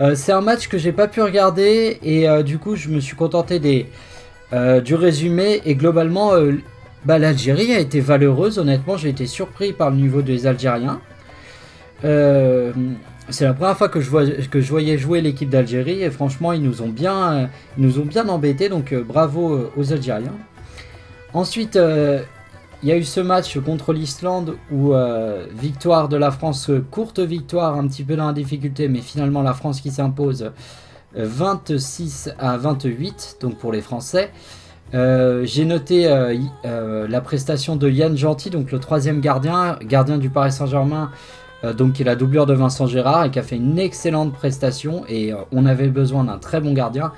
Euh, 0.00 0.14
c'est 0.16 0.32
un 0.32 0.40
match 0.40 0.68
que 0.68 0.76
j'ai 0.76 0.92
pas 0.92 1.06
pu 1.06 1.22
regarder 1.22 1.98
et 2.02 2.28
euh, 2.28 2.42
du 2.42 2.58
coup 2.58 2.74
je 2.74 2.88
me 2.88 2.98
suis 2.98 3.14
contenté 3.14 3.60
des, 3.60 3.86
euh, 4.52 4.80
du 4.80 4.96
résumé 4.96 5.62
et 5.64 5.76
globalement 5.76 6.32
bah, 7.04 7.18
l'Algérie 7.18 7.72
a 7.72 7.78
été 7.78 8.00
valeureuse 8.00 8.58
honnêtement 8.58 8.96
j'ai 8.96 9.10
été 9.10 9.26
surpris 9.26 9.72
par 9.72 9.90
le 9.90 9.96
niveau 9.96 10.20
des 10.22 10.46
Algériens. 10.48 11.00
c'est 12.02 13.44
la 13.44 13.54
première 13.54 13.78
fois 13.78 13.88
que 13.88 14.00
je, 14.00 14.10
que 14.48 14.60
je 14.60 14.68
voyais 14.68 14.98
jouer 14.98 15.20
l'équipe 15.20 15.48
d'Algérie 15.48 16.02
et 16.02 16.10
franchement 16.10 16.52
ils 16.52 16.62
nous 16.62 16.82
ont 16.82 16.88
bien, 16.88 17.48
nous 17.78 18.00
ont 18.00 18.04
bien 18.04 18.28
embêtés 18.28 18.68
donc 18.68 18.92
bravo 18.94 19.70
aux 19.76 19.92
Algériens. 19.92 20.34
Ensuite 21.34 21.78
il 22.84 22.88
y 22.88 22.92
a 22.92 22.96
eu 22.96 23.02
ce 23.02 23.18
match 23.18 23.58
contre 23.58 23.92
l'Islande 23.92 24.56
où 24.70 24.92
victoire 25.58 26.08
de 26.08 26.16
la 26.16 26.30
France, 26.30 26.70
courte 26.90 27.18
victoire 27.18 27.76
un 27.76 27.88
petit 27.88 28.04
peu 28.04 28.14
dans 28.14 28.26
la 28.26 28.32
difficulté 28.32 28.88
mais 28.88 29.00
finalement 29.00 29.40
la 29.42 29.54
France 29.54 29.80
qui 29.80 29.90
s'impose 29.90 30.52
26 31.14 32.30
à 32.38 32.58
28 32.58 33.38
donc 33.40 33.56
pour 33.56 33.72
les 33.72 33.80
Français. 33.80 34.30
J'ai 34.92 35.64
noté 35.64 36.06
la 36.62 37.20
prestation 37.22 37.76
de 37.76 37.88
Yann 37.88 38.16
Gentil, 38.16 38.50
donc 38.50 38.70
le 38.70 38.78
troisième 38.78 39.20
gardien, 39.20 39.78
gardien 39.82 40.18
du 40.18 40.28
Paris 40.28 40.52
Saint-Germain, 40.52 41.10
euh, 41.64 41.72
donc 41.72 41.94
qui 41.94 42.02
est 42.02 42.04
la 42.04 42.16
doublure 42.16 42.46
de 42.46 42.54
Vincent 42.54 42.86
Gérard 42.86 43.24
et 43.24 43.30
qui 43.30 43.38
a 43.38 43.42
fait 43.42 43.56
une 43.56 43.78
excellente 43.78 44.32
prestation 44.32 45.04
et 45.08 45.32
euh, 45.32 45.36
on 45.52 45.66
avait 45.66 45.88
besoin 45.88 46.24
d'un 46.24 46.38
très 46.38 46.60
bon 46.60 46.72
gardien, 46.72 47.12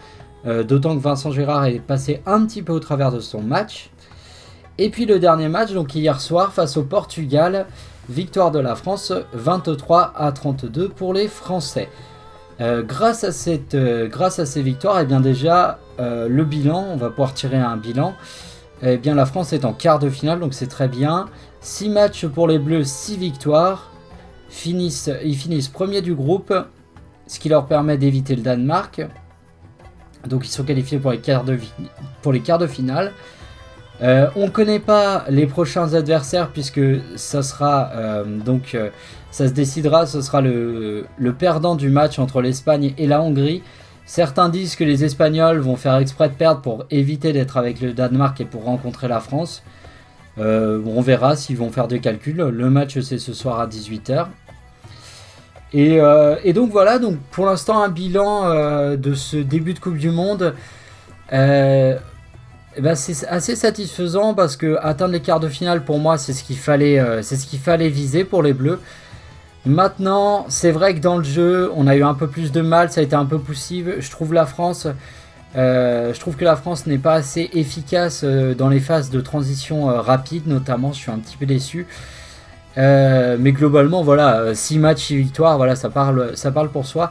euh, 0.47 0.63
d'autant 0.63 0.97
que 0.97 1.03
Vincent 1.03 1.33
Gérard 1.33 1.67
est 1.67 1.81
passé 1.81 2.23
un 2.27 2.45
petit 2.47 2.63
peu 2.63 2.73
au 2.73 2.81
travers 2.81 3.11
de 3.11 3.21
son 3.21 3.43
match. 3.43 3.91
Et 4.79 4.91
puis 4.91 5.07
le 5.07 5.19
dernier 5.19 5.49
match, 5.49 5.73
donc 5.73 5.95
hier 5.95 6.21
soir 6.21 6.53
face 6.53 6.77
au 6.77 6.83
Portugal, 6.83 7.67
victoire 8.09 8.51
de 8.51 8.59
la 8.59 8.75
France 8.75 9.13
23 9.33 10.13
à 10.17 10.33
32 10.33 10.89
pour 10.91 11.15
les 11.15 11.29
Français. 11.29 11.89
grâce, 12.61 13.25
à 13.25 13.33
cette, 13.33 13.75
à 13.75 14.31
ces 14.31 14.63
victoires, 14.63 14.99
et 14.99 15.03
eh 15.03 15.07
bien 15.07 15.21
déjà 15.21 15.79
le 15.99 16.45
bilan, 16.45 16.87
on 16.93 16.97
va 16.97 17.11
pouvoir 17.11 17.33
tirer 17.33 17.57
un 17.57 17.77
bilan. 17.77 18.15
Eh 18.83 18.99
bien 18.99 19.15
la 19.15 19.25
France 19.25 19.55
est 19.55 19.65
en 19.65 19.73
quart 19.73 19.99
de 19.99 20.11
finale, 20.11 20.41
donc 20.41 20.53
c'est 20.53 20.67
très 20.67 20.89
bien. 20.89 21.27
6 21.61 21.89
matchs 21.89 22.27
pour 22.27 22.47
les 22.47 22.59
Bleus, 22.59 22.85
6 22.85 23.17
victoires 23.17 23.91
ils 24.65 25.37
finissent 25.37 25.69
premier 25.69 26.03
du 26.03 26.15
groupe, 26.15 26.55
ce 27.27 27.39
qui 27.39 27.49
leur 27.49 27.67
permet 27.67 27.99
d'éviter 27.99 28.37
le 28.37 28.43
Danemark. 28.43 29.07
Donc 30.27 30.47
ils 30.47 30.51
sont 30.51 30.65
qualifiés 30.65 30.99
pour 30.99 31.13
les 31.13 31.21
quarts 31.21 31.45
pour 32.23 32.33
les 32.33 32.41
quarts 32.41 32.59
de 32.59 32.67
finale. 32.67 33.13
Euh, 34.03 34.29
on 34.37 34.47
ne 34.47 34.51
connaît 34.51 34.79
pas 34.79 35.25
les 35.31 35.47
prochains 35.47 35.95
adversaires 35.95 36.51
puisque 36.51 36.81
ça 37.17 37.43
sera 37.43 37.91
euh, 37.95 38.25
donc 38.25 38.75
euh, 38.75 38.91
ça 39.31 39.49
se 39.49 39.53
décidera, 39.53 40.05
ce 40.07 40.21
sera 40.21 40.43
le, 40.43 41.07
perdant 41.39 41.77
du 41.77 41.89
match 41.89 42.19
entre 42.19 42.43
l'Espagne 42.43 42.95
et 42.99 43.07
la 43.07 43.23
Hongrie. 43.23 43.63
Certains 44.05 44.49
disent 44.49 44.77
que 44.77 44.85
les 44.85 45.05
Espagnols 45.05 45.59
vont 45.59 45.77
faire 45.77 45.97
exprès 45.97 46.29
de 46.29 46.35
perdre 46.35 46.61
pour 46.61 46.85
éviter 46.91 47.33
d'être 47.33 47.57
avec 47.57 47.81
le 47.81 47.93
Danemark 47.93 48.41
et 48.41 48.45
pour 48.45 48.65
rencontrer 48.65 49.09
la 49.09 49.21
France. 49.21 49.63
on 50.39 51.01
verra 51.01 51.35
s'ils 51.35 51.57
vont 51.57 51.71
faire 51.71 51.89
des 51.89 51.99
calculs. 51.99 52.37
Le 52.37 52.71
match 52.71 53.01
c'est 53.01 53.19
ce 53.19 53.33
soir 53.33 53.59
à 53.61 53.67
18h. 53.67 54.27
Euh, 55.75 56.37
et, 56.45 56.53
donc 56.53 56.71
voilà, 56.71 56.99
donc 56.99 57.19
pour 57.33 57.47
l'instant 57.47 57.83
un 57.83 57.89
bilan 57.89 58.97
de 58.97 59.15
ce 59.15 59.37
début 59.37 59.75
de 59.75 59.81
Coupe 59.81 59.99
du 59.99 60.11
Monde. 60.11 60.55
Eh 62.77 62.81
ben 62.81 62.95
c'est 62.95 63.27
assez 63.29 63.57
satisfaisant 63.57 64.35
parce 64.35 64.57
que 64.57 64.77
atteindre 64.83 65.13
les 65.13 65.21
quarts 65.21 65.41
de 65.41 65.49
finale 65.49 65.85
pour 65.85 65.99
moi 65.99 66.19
c'est 66.19 66.33
ce 66.33 66.45
qu'il 66.45 66.59
fallait, 66.59 67.03
c'est 67.23 67.37
ce 67.37 67.47
qu'il 67.47 67.59
fallait 67.59 67.89
viser 67.89 68.25
pour 68.25 68.43
les 68.43 68.53
Bleus. 68.53 68.81
Maintenant, 69.65 70.47
c'est 70.49 70.71
vrai 70.71 70.95
que 70.95 71.01
dans 71.01 71.17
le 71.17 71.25
jeu, 71.25 71.73
on 71.75 71.89
a 71.89 71.97
eu 71.97 72.05
un 72.05 72.15
peu 72.15 72.29
plus 72.29 72.53
de 72.53 72.61
mal, 72.61 72.93
ça 72.93 73.01
a 73.01 73.05
été 73.05 73.17
un 73.17 73.25
peu 73.25 73.39
poussif. 73.39 73.87
Je 73.99 74.11
trouve 74.11 74.33
la 74.33 74.47
France, 74.47 74.87
je 75.55 76.19
trouve 76.21 76.37
que 76.37 76.45
la 76.45 76.55
France 76.55 76.87
n'est 76.87 76.99
pas 76.99 77.15
assez 77.15 77.51
efficace 77.53 78.23
dans 78.23 78.69
les 78.69 78.79
phases 78.79 79.11
de 79.11 79.21
transition 79.21 79.87
rapide, 79.87 80.47
notamment. 80.47 80.93
Je 80.93 80.99
suis 80.99 81.11
un 81.11 81.19
petit 81.19 81.37
peu 81.37 81.47
déçu. 81.47 81.87
Euh, 82.79 83.37
mais 83.39 83.53
globalement, 83.53 84.03
voilà, 84.03 84.55
6 84.55 84.77
euh, 84.77 84.81
matchs, 84.81 85.05
6 85.05 85.17
victoires, 85.17 85.57
voilà, 85.57 85.77
ça 85.77 85.89
parle, 85.89 86.37
ça 86.37 86.51
parle 86.51 86.69
pour 86.71 86.87
soi. 86.87 87.11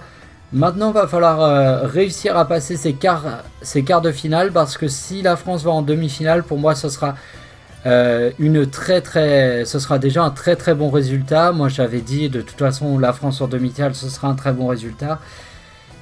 Maintenant, 0.54 0.92
il 0.92 0.94
va 0.94 1.08
falloir 1.08 1.42
euh, 1.42 1.88
réussir 1.88 2.38
à 2.38 2.48
passer 2.48 2.78
ces 2.78 2.94
quarts, 2.94 3.44
ces 3.62 3.84
quarts 3.84 4.02
de 4.02 4.12
finale 4.12 4.52
parce 4.52 4.78
que 4.78 4.88
si 4.88 5.22
la 5.22 5.36
France 5.36 5.64
va 5.64 5.72
en 5.72 5.82
demi-finale, 5.82 6.44
pour 6.44 6.58
moi, 6.58 6.76
ce 6.76 6.90
sera 6.90 7.16
une 8.40 8.68
très 8.68 9.00
très, 9.00 9.64
ce 9.64 9.78
sera 9.78 10.00
déjà 10.00 10.24
un 10.24 10.32
très 10.32 10.56
très 10.56 10.74
bon 10.74 10.90
résultat. 10.90 11.52
Moi, 11.52 11.70
j'avais 11.70 12.02
dit 12.02 12.30
de 12.30 12.42
toute 12.42 12.58
façon, 12.58 12.98
la 12.98 13.14
France 13.14 13.42
en 13.42 13.48
demi-finale, 13.48 13.94
ce 13.94 14.10
sera 14.10 14.28
un 14.28 14.34
très 14.34 14.54
bon 14.54 14.66
résultat. 14.66 15.20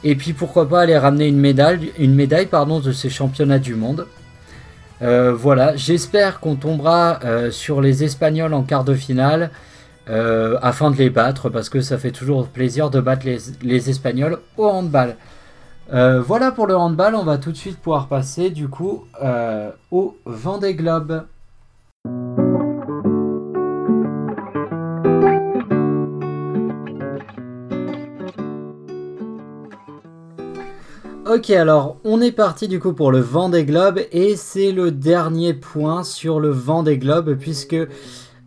Et 0.03 0.15
puis 0.15 0.33
pourquoi 0.33 0.67
pas 0.67 0.81
aller 0.81 0.97
ramener 0.97 1.27
une 1.27 1.39
médaille, 1.39 1.91
une 1.97 2.13
médaille 2.13 2.45
pardon, 2.45 2.79
de 2.79 2.91
ces 2.91 3.09
championnats 3.09 3.59
du 3.59 3.75
monde. 3.75 4.07
Euh, 5.01 5.33
voilà, 5.33 5.75
j'espère 5.75 6.39
qu'on 6.39 6.55
tombera 6.55 7.19
euh, 7.23 7.51
sur 7.51 7.81
les 7.81 8.03
Espagnols 8.03 8.53
en 8.53 8.63
quart 8.63 8.83
de 8.83 8.95
finale 8.95 9.49
euh, 10.09 10.57
afin 10.61 10.91
de 10.91 10.97
les 10.97 11.09
battre 11.09 11.49
parce 11.49 11.69
que 11.69 11.81
ça 11.81 11.97
fait 11.97 12.11
toujours 12.11 12.47
plaisir 12.47 12.89
de 12.89 12.99
battre 12.99 13.25
les, 13.25 13.89
Espagnols 13.89 14.39
au 14.57 14.65
handball. 14.65 15.15
voilà 15.89 16.51
pour 16.51 16.67
le 16.67 16.75
handball, 16.75 17.15
on 17.15 17.23
va 17.23 17.37
tout 17.37 17.51
de 17.51 17.57
suite 17.57 17.77
pouvoir 17.77 18.07
passer 18.07 18.49
du 18.49 18.67
coup 18.67 19.05
au 19.91 20.17
Vendée 20.25 20.75
Globe. 20.75 21.23
Ok, 31.33 31.49
alors 31.49 31.97
on 32.03 32.21
est 32.21 32.31
parti 32.31 32.67
du 32.67 32.79
coup 32.79 32.93
pour 32.93 33.11
le 33.11 33.19
Vendée 33.19 33.65
Globe 33.65 34.01
et 34.11 34.35
c'est 34.35 34.71
le 34.71 34.91
dernier 34.91 35.53
point 35.55 36.03
sur 36.03 36.39
le 36.39 36.49
Vendée 36.49 36.99
Globe 36.99 37.35
puisque 37.39 37.75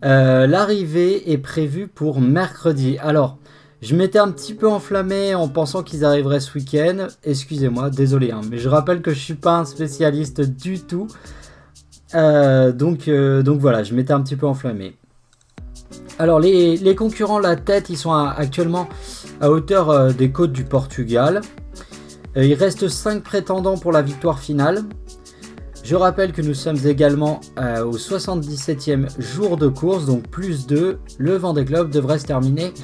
euh, 0.07 0.47
l'arrivée 0.47 1.33
est 1.33 1.39
prévue 1.39 1.89
pour 1.89 2.21
mercredi. 2.21 2.97
Alors, 2.99 3.39
je 3.83 3.97
m'étais 3.97 4.21
un 4.21 4.31
petit 4.31 4.55
peu 4.55 4.69
enflammé 4.69 5.35
en 5.35 5.49
pensant 5.49 5.83
qu'ils 5.83 6.05
arriveraient 6.05 6.39
ce 6.39 6.57
week-end. 6.57 7.09
Excusez-moi, 7.25 7.91
désolé, 7.91 8.31
hein, 8.31 8.41
mais 8.49 8.59
je 8.59 8.69
rappelle 8.69 9.03
que 9.03 9.11
je 9.11 9.19
suis 9.19 9.35
pas 9.35 9.59
un 9.59 9.65
spécialiste 9.65 10.43
du 10.43 10.79
tout. 10.79 11.09
Euh, 12.15 12.71
donc, 12.71 13.09
euh, 13.09 13.43
donc 13.43 13.59
voilà, 13.59 13.83
je 13.83 13.95
m'étais 13.95 14.13
un 14.13 14.21
petit 14.21 14.37
peu 14.37 14.47
enflammé. 14.47 14.97
Alors 16.21 16.39
les, 16.39 16.77
les, 16.77 16.95
concurrents, 16.95 17.41
la 17.41 17.57
tête, 17.57 17.91
ils 17.91 17.99
sont 17.99 18.13
actuellement 18.13 18.89
à 19.41 19.51
hauteur 19.51 20.15
des 20.15 20.31
côtes 20.31 20.53
du 20.53 20.65
Portugal. 20.65 21.41
Il 22.37 22.55
reste 22.55 22.89
5 22.89 23.23
prétendants 23.23 23.77
pour 23.77 23.93
la 23.93 24.03
victoire 24.03 24.39
finale. 24.39 24.85
Je 25.87 25.95
rappelle 25.95 26.33
que 26.33 26.43
nous 26.43 26.53
sommes 26.53 26.85
également 26.85 27.41
euh, 27.61 27.85
au 27.85 27.97
77e 27.97 29.07
jour 29.21 29.57
de 29.57 29.69
course, 29.69 30.05
donc 30.05 30.27
plus 30.27 30.67
2. 30.67 30.99
Le 31.17 31.37
Vendée 31.37 31.65
Globe 31.65 31.91
devrait 31.91 32.19
se 32.19 32.27
terminer 32.27 32.75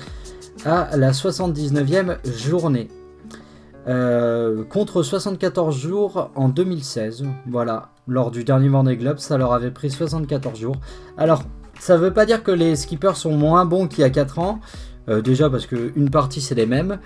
à 0.65 0.97
la 0.97 1.11
79e 1.11 2.19
journée. 2.25 2.87
Euh, 3.89 4.63
contre 4.63 5.03
74 5.03 5.77
jours 5.77 6.31
en 6.37 6.49
2016. 6.49 7.25
Voilà, 7.49 7.89
lors 8.07 8.31
du 8.31 8.45
dernier 8.45 8.69
Vendée 8.69 8.97
Globe, 8.97 9.19
ça 9.19 9.37
leur 9.37 9.53
avait 9.53 9.73
pris 9.73 9.91
74 9.91 10.57
jours. 10.57 10.77
Alors, 11.19 11.43
ça 11.81 11.97
ne 11.97 12.03
veut 12.03 12.13
pas 12.13 12.25
dire 12.25 12.45
que 12.45 12.53
les 12.53 12.77
skippers 12.77 13.17
sont 13.17 13.37
moins 13.37 13.65
bons 13.65 13.89
qu'il 13.89 14.03
y 14.03 14.05
a 14.05 14.11
4 14.11 14.39
ans. 14.39 14.61
déjà 15.25 15.51
parce 15.51 15.67
qu'une 15.67 16.09
partie 16.09 16.41
c'est 16.41 16.55
les 16.55 16.67
mêmes. 16.67 17.01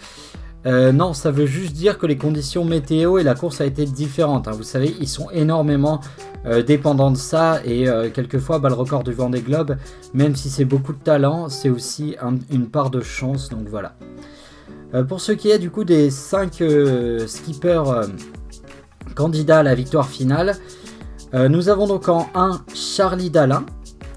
Euh, 0.67 0.91
non, 0.91 1.15
ça 1.15 1.31
veut 1.31 1.47
juste 1.47 1.75
dire 1.75 1.97
que 1.97 2.07
les 2.07 2.17
conditions 2.17 2.65
météo 2.65 3.19
et 3.19 3.23
la 3.23 3.35
course 3.35 3.61
a 3.61 3.67
été 3.67 3.85
différentes. 3.85 4.49
Hein. 4.49 4.53
Vous 4.53 4.65
savez, 4.65 4.95
ils 5.01 5.09
sont 5.09 5.31
énormément 5.31 6.01
euh, 6.45 6.63
dépendants 6.63 7.13
de 7.13 7.17
ça 7.17 7.61
et 7.65 7.89
euh, 7.89 8.11
quelquefois, 8.11 8.59
bah, 8.59 8.69
le 8.69 8.75
record 8.75 9.05
du 9.05 9.13
Vendée 9.13 9.43
Globe, 9.43 9.77
même 10.13 10.35
si 10.35 10.51
c'est 10.51 10.65
beaucoup 10.65 10.93
de 10.93 10.99
talent, 10.99 11.49
c'est 11.49 11.71
aussi 11.71 12.17
une 12.51 12.69
part 12.69 12.91
de 12.91 13.01
chance. 13.01 13.49
Donc 13.49 13.69
voilà. 13.69 13.95
pour 15.09 15.21
ce 15.21 15.33
qui 15.33 15.51
est 15.51 15.59
du 15.59 15.71
coup 15.71 15.85
des 15.85 16.11
5 16.11 16.63
skippers 17.27 17.85
candidats 19.15 19.61
à 19.61 19.63
la 19.63 19.75
victoire 19.75 20.09
finale, 20.09 20.57
nous 21.33 21.69
avons 21.69 21.87
donc 21.87 22.09
en 22.09 22.29
1 22.35 22.63
Charlie 22.75 23.31
Dalin 23.31 23.65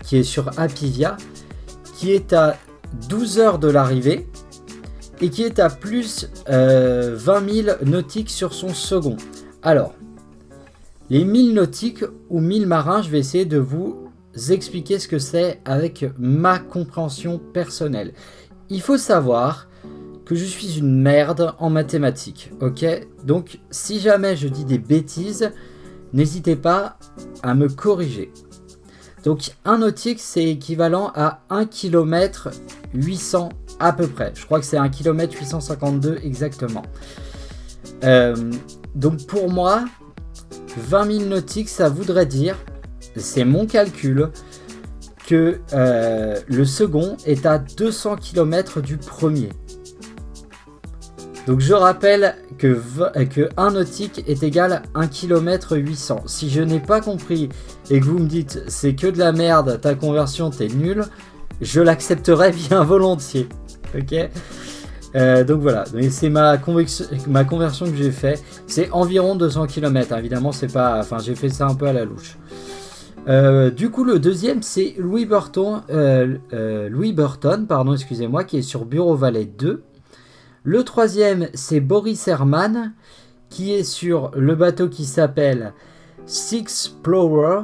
qui 0.03 0.17
est 0.17 0.23
sur 0.23 0.49
Apivia, 0.57 1.17
qui 1.95 2.11
est 2.11 2.33
à 2.33 2.55
12 3.09 3.39
heures 3.39 3.59
de 3.59 3.69
l'arrivée 3.69 4.27
et 5.21 5.29
qui 5.29 5.43
est 5.43 5.59
à 5.59 5.69
plus 5.69 6.29
20 6.47 6.53
euh, 6.53 7.17
000 7.17 7.77
nautiques 7.85 8.29
sur 8.29 8.53
son 8.53 8.69
second. 8.69 9.17
Alors, 9.61 9.93
les 11.09 11.25
1000 11.25 11.53
nautiques 11.53 12.05
ou 12.29 12.39
1000 12.39 12.67
marins, 12.67 13.01
je 13.01 13.09
vais 13.09 13.19
essayer 13.19 13.45
de 13.45 13.57
vous 13.57 14.09
expliquer 14.49 14.99
ce 14.99 15.07
que 15.07 15.19
c'est 15.19 15.59
avec 15.65 16.05
ma 16.17 16.59
compréhension 16.59 17.39
personnelle. 17.39 18.13
Il 18.69 18.81
faut 18.81 18.97
savoir 18.97 19.67
que 20.25 20.35
je 20.35 20.45
suis 20.45 20.77
une 20.77 21.01
merde 21.01 21.55
en 21.57 21.71
mathématiques, 21.71 22.51
ok? 22.61 22.85
Donc 23.23 23.59
si 23.71 23.99
jamais 23.99 24.35
je 24.35 24.47
dis 24.47 24.63
des 24.63 24.77
bêtises, 24.77 25.51
n'hésitez 26.13 26.55
pas 26.55 26.99
à 27.41 27.55
me 27.55 27.67
corriger. 27.67 28.31
Donc 29.23 29.51
un 29.65 29.79
nautique 29.79 30.19
c'est 30.19 30.45
équivalent 30.45 31.11
à 31.15 31.41
1 31.49 31.65
km 31.65 32.49
800 32.93 33.49
à 33.79 33.93
peu 33.93 34.07
près. 34.07 34.31
Je 34.35 34.45
crois 34.45 34.59
que 34.59 34.65
c'est 34.65 34.77
1 34.77 34.89
km 34.89 35.33
852 35.37 36.19
exactement. 36.23 36.83
Euh, 38.03 38.35
donc 38.95 39.25
pour 39.27 39.49
moi, 39.49 39.85
20 40.77 41.19
000 41.19 41.29
nautiques, 41.29 41.69
ça 41.69 41.89
voudrait 41.89 42.25
dire, 42.25 42.55
c'est 43.15 43.45
mon 43.45 43.65
calcul, 43.65 44.29
que 45.27 45.59
euh, 45.73 46.39
le 46.47 46.65
second 46.65 47.15
est 47.25 47.45
à 47.45 47.59
200 47.59 48.15
km 48.15 48.81
du 48.81 48.97
premier. 48.97 49.49
Donc 51.45 51.59
je 51.59 51.73
rappelle 51.73 52.35
que, 52.57 52.79
que 53.25 53.49
1 53.57 53.71
nautique 53.71 54.23
est 54.27 54.43
égal 54.43 54.73
à 54.73 54.99
1 54.99 55.07
km 55.07 55.77
800. 55.77 56.23
Si 56.25 56.49
je 56.49 56.61
n'ai 56.61 56.79
pas 56.79 57.01
compris 57.01 57.49
et 57.89 57.99
que 57.99 58.05
vous 58.05 58.19
me 58.19 58.27
dites 58.27 58.63
c'est 58.67 58.95
que 58.95 59.07
de 59.07 59.17
la 59.17 59.31
merde, 59.31 59.79
ta 59.81 59.95
conversion 59.95 60.49
t'es 60.49 60.67
nulle, 60.67 61.05
je 61.61 61.81
l'accepterai 61.81 62.51
bien 62.69 62.83
volontiers. 62.83 63.47
Ok 63.97 64.29
euh, 65.15 65.43
donc 65.43 65.61
voilà, 65.61 65.85
c'est 66.11 66.29
ma, 66.29 66.57
conversion 66.57 67.85
que 67.85 67.95
j'ai 67.95 68.11
fait. 68.11 68.41
C'est 68.67 68.91
environ 68.91 69.35
200 69.35 69.67
km. 69.67 70.15
Évidemment, 70.17 70.51
c'est 70.51 70.71
pas. 70.71 70.99
Enfin, 70.99 71.17
j'ai 71.19 71.35
fait 71.35 71.49
ça 71.49 71.67
un 71.67 71.75
peu 71.75 71.87
à 71.87 71.93
la 71.93 72.05
louche. 72.05 72.37
Euh, 73.27 73.69
du 73.69 73.89
coup, 73.89 74.03
le 74.03 74.19
deuxième, 74.19 74.61
c'est 74.63 74.95
Louis 74.97 75.25
Burton, 75.25 75.81
euh, 75.89 76.89
Louis 76.89 77.13
Burton, 77.13 77.67
pardon, 77.67 77.93
excusez-moi, 77.93 78.43
qui 78.43 78.57
est 78.57 78.61
sur 78.61 78.85
Bureau 78.85 79.15
Valley 79.15 79.45
2. 79.45 79.83
Le 80.63 80.83
troisième, 80.83 81.47
c'est 81.53 81.79
Boris 81.79 82.27
Herman, 82.27 82.93
qui 83.49 83.73
est 83.73 83.83
sur 83.83 84.31
le 84.35 84.55
bateau 84.55 84.89
qui 84.89 85.05
s'appelle 85.05 85.73
Six 86.25 86.59
Explorer 86.59 87.63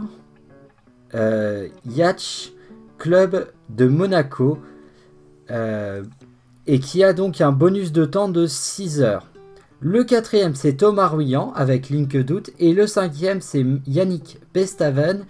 Yacht 1.86 2.52
Club 2.98 3.48
de 3.70 3.88
Monaco 3.88 4.60
et 5.50 6.80
qui 6.80 7.04
a 7.04 7.14
donc 7.14 7.42
un 7.42 7.52
bonus 7.52 7.92
de 7.92 8.06
temps 8.06 8.30
de 8.30 8.48
6 8.48 9.02
heures. 9.02 9.28
Le 9.82 10.04
quatrième, 10.04 10.56
c'est 10.56 10.78
Thomas 10.78 11.08
Ruyant 11.08 11.52
avec 11.56 11.90
Link 11.90 12.18
Doute. 12.18 12.50
Et 12.60 12.74
le 12.74 12.88
cinquième, 12.88 13.42
c'est 13.42 13.64
Yannick 13.86 14.40
Pestaven 14.54 15.26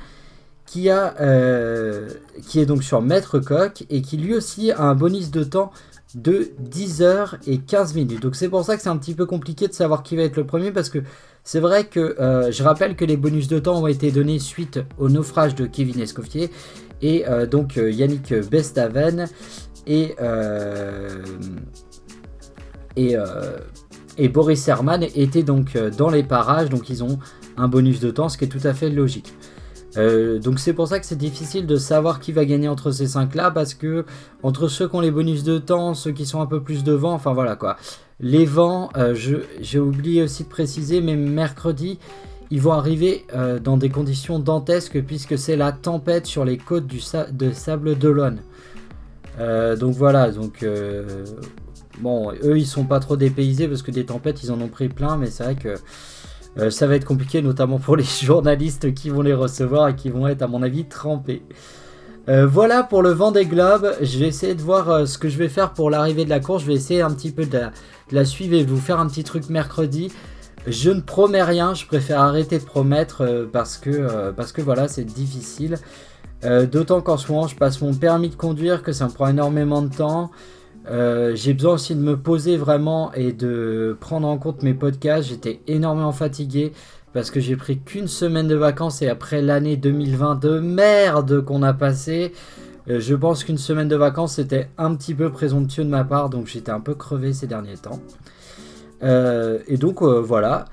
qui, 0.65 0.89
a, 0.89 1.15
euh, 1.19 2.09
qui 2.47 2.59
est 2.59 2.65
donc 2.65 2.83
sur 2.83 3.01
Maître 3.01 3.39
Coq 3.39 3.83
et 3.89 4.01
qui 4.01 4.17
lui 4.17 4.33
aussi 4.33 4.71
a 4.71 4.81
un 4.81 4.95
bonus 4.95 5.31
de 5.31 5.43
temps 5.43 5.71
de 6.13 6.51
10 6.59 7.01
heures 7.01 7.37
et 7.45 7.57
15 7.57 7.95
minutes. 7.95 8.21
Donc 8.21 8.35
c'est 8.35 8.47
pour 8.47 8.63
ça 8.63 8.77
que 8.77 8.81
c'est 8.81 8.89
un 8.89 8.97
petit 8.97 9.13
peu 9.13 9.25
compliqué 9.25 9.67
de 9.67 9.73
savoir 9.73 10.03
qui 10.03 10.15
va 10.15 10.23
être 10.23 10.37
le 10.37 10.45
premier 10.45 10.71
parce 10.71 10.89
que 10.89 10.99
c'est 11.43 11.59
vrai 11.59 11.85
que 11.85 12.15
euh, 12.19 12.51
je 12.51 12.63
rappelle 12.63 12.95
que 12.95 13.03
les 13.03 13.17
bonus 13.17 13.47
de 13.47 13.59
temps 13.59 13.81
ont 13.81 13.87
été 13.87 14.11
donnés 14.11 14.39
suite 14.39 14.79
au 14.97 15.09
naufrage 15.09 15.55
de 15.55 15.65
Kevin 15.65 15.99
Escoffier 15.99 16.49
et 17.01 17.27
euh, 17.27 17.45
donc 17.45 17.75
Yannick 17.75 18.33
Bestaven 18.49 19.27
et, 19.87 20.15
euh, 20.19 21.23
euh, 22.97 23.57
et, 24.17 24.29
Boris 24.29 24.67
Herman 24.67 25.03
était 25.03 25.43
donc 25.43 25.75
euh, 25.75 25.89
dans 25.89 26.09
les 26.09 26.23
parages, 26.23 26.69
donc 26.69 26.89
ils 26.89 27.03
ont 27.03 27.19
un 27.57 27.67
bonus 27.67 27.99
de 27.99 28.11
temps, 28.11 28.29
ce 28.29 28.37
qui 28.37 28.45
est 28.45 28.49
tout 28.49 28.65
à 28.65 28.73
fait 28.73 28.89
logique. 28.89 29.33
donc 29.95 30.59
c'est 30.59 30.73
pour 30.73 30.87
ça 30.87 30.99
que 30.99 31.05
c'est 31.05 31.17
difficile 31.17 31.65
de 31.67 31.77
savoir 31.77 32.19
qui 32.19 32.33
va 32.33 32.43
gagner 32.43 32.67
entre 32.67 32.91
ces 32.91 33.07
cinq 33.07 33.33
là 33.33 33.49
parce 33.49 33.73
que 33.73 34.05
entre 34.43 34.67
ceux 34.67 34.89
qui 34.89 34.95
ont 34.95 34.99
les 34.99 35.11
bonus 35.11 35.43
de 35.43 35.57
temps, 35.57 35.93
ceux 35.93 36.11
qui 36.11 36.25
sont 36.25 36.41
un 36.41 36.47
peu 36.47 36.61
plus 36.61 36.83
devant, 36.83 37.13
enfin 37.13 37.33
voilà 37.33 37.55
quoi. 37.55 37.77
Les 38.19 38.45
vents, 38.45 38.89
j'ai 39.61 39.79
oublié 39.79 40.23
aussi 40.23 40.43
de 40.43 40.49
préciser, 40.49 41.01
mais 41.01 41.15
mercredi, 41.15 41.99
ils 42.49 42.61
vont 42.61 42.71
arriver 42.71 43.25
dans 43.61 43.77
des 43.77 43.89
conditions 43.89 44.39
dantesques 44.39 45.01
puisque 45.01 45.37
c'est 45.37 45.57
la 45.57 45.71
tempête 45.71 46.25
sur 46.25 46.45
les 46.45 46.57
côtes 46.57 46.87
de 46.87 47.51
Sable 47.51 47.97
d'Olonne. 47.97 48.39
Euh, 49.39 49.75
donc 49.75 49.95
voilà, 49.95 50.31
donc 50.31 50.63
euh, 50.63 51.25
bon, 51.99 52.31
eux 52.43 52.57
ils 52.57 52.65
sont 52.65 52.85
pas 52.85 52.99
trop 52.99 53.17
dépaysés 53.17 53.67
parce 53.67 53.81
que 53.81 53.91
des 53.91 54.05
tempêtes 54.05 54.43
ils 54.43 54.51
en 54.51 54.61
ont 54.61 54.67
pris 54.67 54.89
plein, 54.89 55.17
mais 55.17 55.27
c'est 55.27 55.43
vrai 55.43 55.55
que 55.55 55.75
euh, 56.57 56.69
ça 56.69 56.87
va 56.87 56.95
être 56.95 57.05
compliqué, 57.05 57.41
notamment 57.41 57.79
pour 57.79 57.95
les 57.97 58.03
journalistes 58.03 58.93
qui 58.93 59.09
vont 59.09 59.21
les 59.21 59.33
recevoir 59.33 59.89
et 59.89 59.95
qui 59.95 60.09
vont 60.09 60.27
être 60.27 60.41
à 60.41 60.47
mon 60.47 60.61
avis 60.63 60.85
trempés. 60.85 61.43
voilà 62.27 62.83
pour 62.83 63.03
le 63.03 63.11
vent 63.11 63.31
des 63.31 63.45
globes. 63.45 63.93
Je 64.01 64.17
vais 64.19 64.27
essayer 64.27 64.55
de 64.55 64.61
voir 64.61 65.07
ce 65.07 65.17
que 65.17 65.29
je 65.29 65.37
vais 65.37 65.49
faire 65.49 65.73
pour 65.73 65.89
l'arrivée 65.89 66.25
de 66.25 66.29
la 66.29 66.39
course. 66.39 66.63
Je 66.63 66.67
vais 66.67 66.73
essayer 66.73 67.01
un 67.01 67.11
petit 67.11 67.31
peu 67.31 67.45
de 67.45 67.59
la, 68.11 68.25
suivre 68.25 68.55
et 68.55 68.63
de 68.63 68.69
vous 68.69 68.79
faire 68.79 68.99
un 68.99 69.07
petit 69.07 69.23
truc 69.23 69.49
mercredi. 69.49 70.11
Je 70.65 70.89
ne 70.89 71.01
promets 71.01 71.43
rien, 71.43 71.75
je 71.75 71.85
préfère 71.85 72.21
arrêter 72.21 72.57
de 72.57 72.63
promettre 72.63 73.47
parce 73.51 73.77
que, 73.77 74.31
parce 74.31 74.51
que 74.51 74.63
voilà, 74.63 74.87
c'est 74.87 75.03
difficile. 75.03 75.77
Euh, 76.45 76.67
d'autant 76.67 77.01
qu'en 77.01 77.17
ce 77.17 77.31
moment, 77.31 77.47
je 77.47 77.55
passe 77.55 77.81
mon 77.81 77.93
permis 77.93 78.29
de 78.29 78.35
conduire, 78.35 78.83
que 78.83 78.91
ça 78.91 79.07
me 79.07 79.11
prend 79.11 79.27
énormément 79.27 79.81
de 79.81 79.93
temps. 79.93 80.31
Euh, 80.87 81.35
j'ai 81.35 81.53
besoin 81.53 81.73
aussi 81.73 81.95
de 81.95 82.01
me 82.01 82.15
poser 82.15 82.57
vraiment 82.57 83.11
et 83.13 83.33
de 83.33 83.97
prendre 83.99 84.27
en 84.27 84.37
compte 84.37 84.61
mes 84.61 84.75
podcasts. 84.75 85.29
J'étais 85.29 85.59
énormément 85.67 86.11
fatigué 86.11 86.73
parce 87.13 87.31
que 87.31 87.39
j'ai 87.39 87.55
pris 87.55 87.79
qu'une 87.79 88.07
semaine 88.07 88.47
de 88.47 88.55
vacances 88.55 89.01
et 89.01 89.09
après 89.09 89.41
l'année 89.41 89.77
2020 89.77 90.35
de 90.35 90.59
merde 90.59 91.41
qu'on 91.43 91.63
a 91.63 91.73
passé, 91.73 92.33
euh, 92.87 92.99
je 92.99 93.15
pense 93.15 93.43
qu'une 93.43 93.57
semaine 93.57 93.87
de 93.87 93.95
vacances 93.95 94.35
c'était 94.35 94.69
un 94.77 94.93
petit 94.93 95.15
peu 95.15 95.31
présomptueux 95.31 95.85
de 95.85 95.89
ma 95.89 96.03
part, 96.03 96.29
donc 96.29 96.45
j'étais 96.45 96.71
un 96.71 96.81
peu 96.81 96.93
crevé 96.93 97.33
ces 97.33 97.47
derniers 97.47 97.77
temps. 97.77 97.99
et 99.01 99.77
donc 99.77 100.03
voilà. 100.03 100.65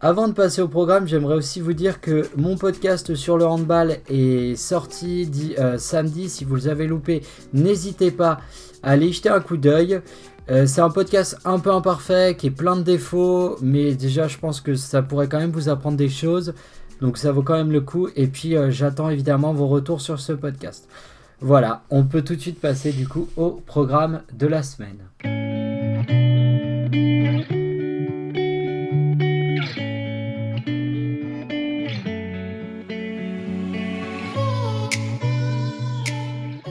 Avant 0.00 0.28
de 0.28 0.34
passer 0.34 0.60
au 0.60 0.68
programme, 0.68 1.08
j'aimerais 1.08 1.36
aussi 1.36 1.60
vous 1.62 1.72
dire 1.72 2.02
que 2.02 2.28
mon 2.36 2.58
podcast 2.58 3.14
sur 3.14 3.38
le 3.38 3.46
handball 3.46 3.96
est 4.10 4.54
sorti 4.54 5.54
euh, 5.58 5.78
samedi. 5.78 6.28
Si 6.28 6.44
vous 6.44 6.68
avez 6.68 6.86
loupé, 6.86 7.22
n'hésitez 7.54 8.10
pas 8.10 8.40
à 8.82 8.90
aller 8.90 9.10
jeter 9.10 9.30
un 9.30 9.40
coup 9.40 9.56
d'œil. 9.56 10.02
Euh, 10.50 10.66
c'est 10.66 10.82
un 10.82 10.90
podcast 10.90 11.38
un 11.46 11.58
peu 11.58 11.70
imparfait, 11.72 12.36
qui 12.36 12.48
est 12.48 12.50
plein 12.50 12.76
de 12.76 12.82
défauts, 12.82 13.56
mais 13.62 13.94
déjà 13.94 14.28
je 14.28 14.36
pense 14.36 14.60
que 14.60 14.74
ça 14.74 15.00
pourrait 15.00 15.28
quand 15.28 15.38
même 15.38 15.50
vous 15.50 15.70
apprendre 15.70 15.96
des 15.96 16.10
choses. 16.10 16.52
Donc 17.00 17.16
ça 17.16 17.32
vaut 17.32 17.42
quand 17.42 17.56
même 17.56 17.72
le 17.72 17.80
coup. 17.80 18.08
Et 18.16 18.26
puis 18.26 18.54
euh, 18.54 18.70
j'attends 18.70 19.08
évidemment 19.08 19.54
vos 19.54 19.66
retours 19.66 20.02
sur 20.02 20.20
ce 20.20 20.34
podcast. 20.34 20.88
Voilà, 21.40 21.84
on 21.88 22.04
peut 22.04 22.20
tout 22.20 22.36
de 22.36 22.40
suite 22.40 22.60
passer 22.60 22.92
du 22.92 23.08
coup 23.08 23.28
au 23.38 23.62
programme 23.64 24.20
de 24.34 24.46
la 24.46 24.62
semaine. 24.62 25.65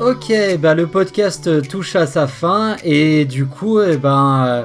Ok, 0.01 0.33
bah 0.59 0.73
le 0.73 0.87
podcast 0.87 1.69
touche 1.69 1.95
à 1.95 2.05
sa 2.05 2.27
fin 2.27 2.75
et 2.83 3.23
du 3.23 3.45
coup, 3.45 3.79
eh 3.79 3.95
ben, 3.95 4.45
euh, 4.45 4.63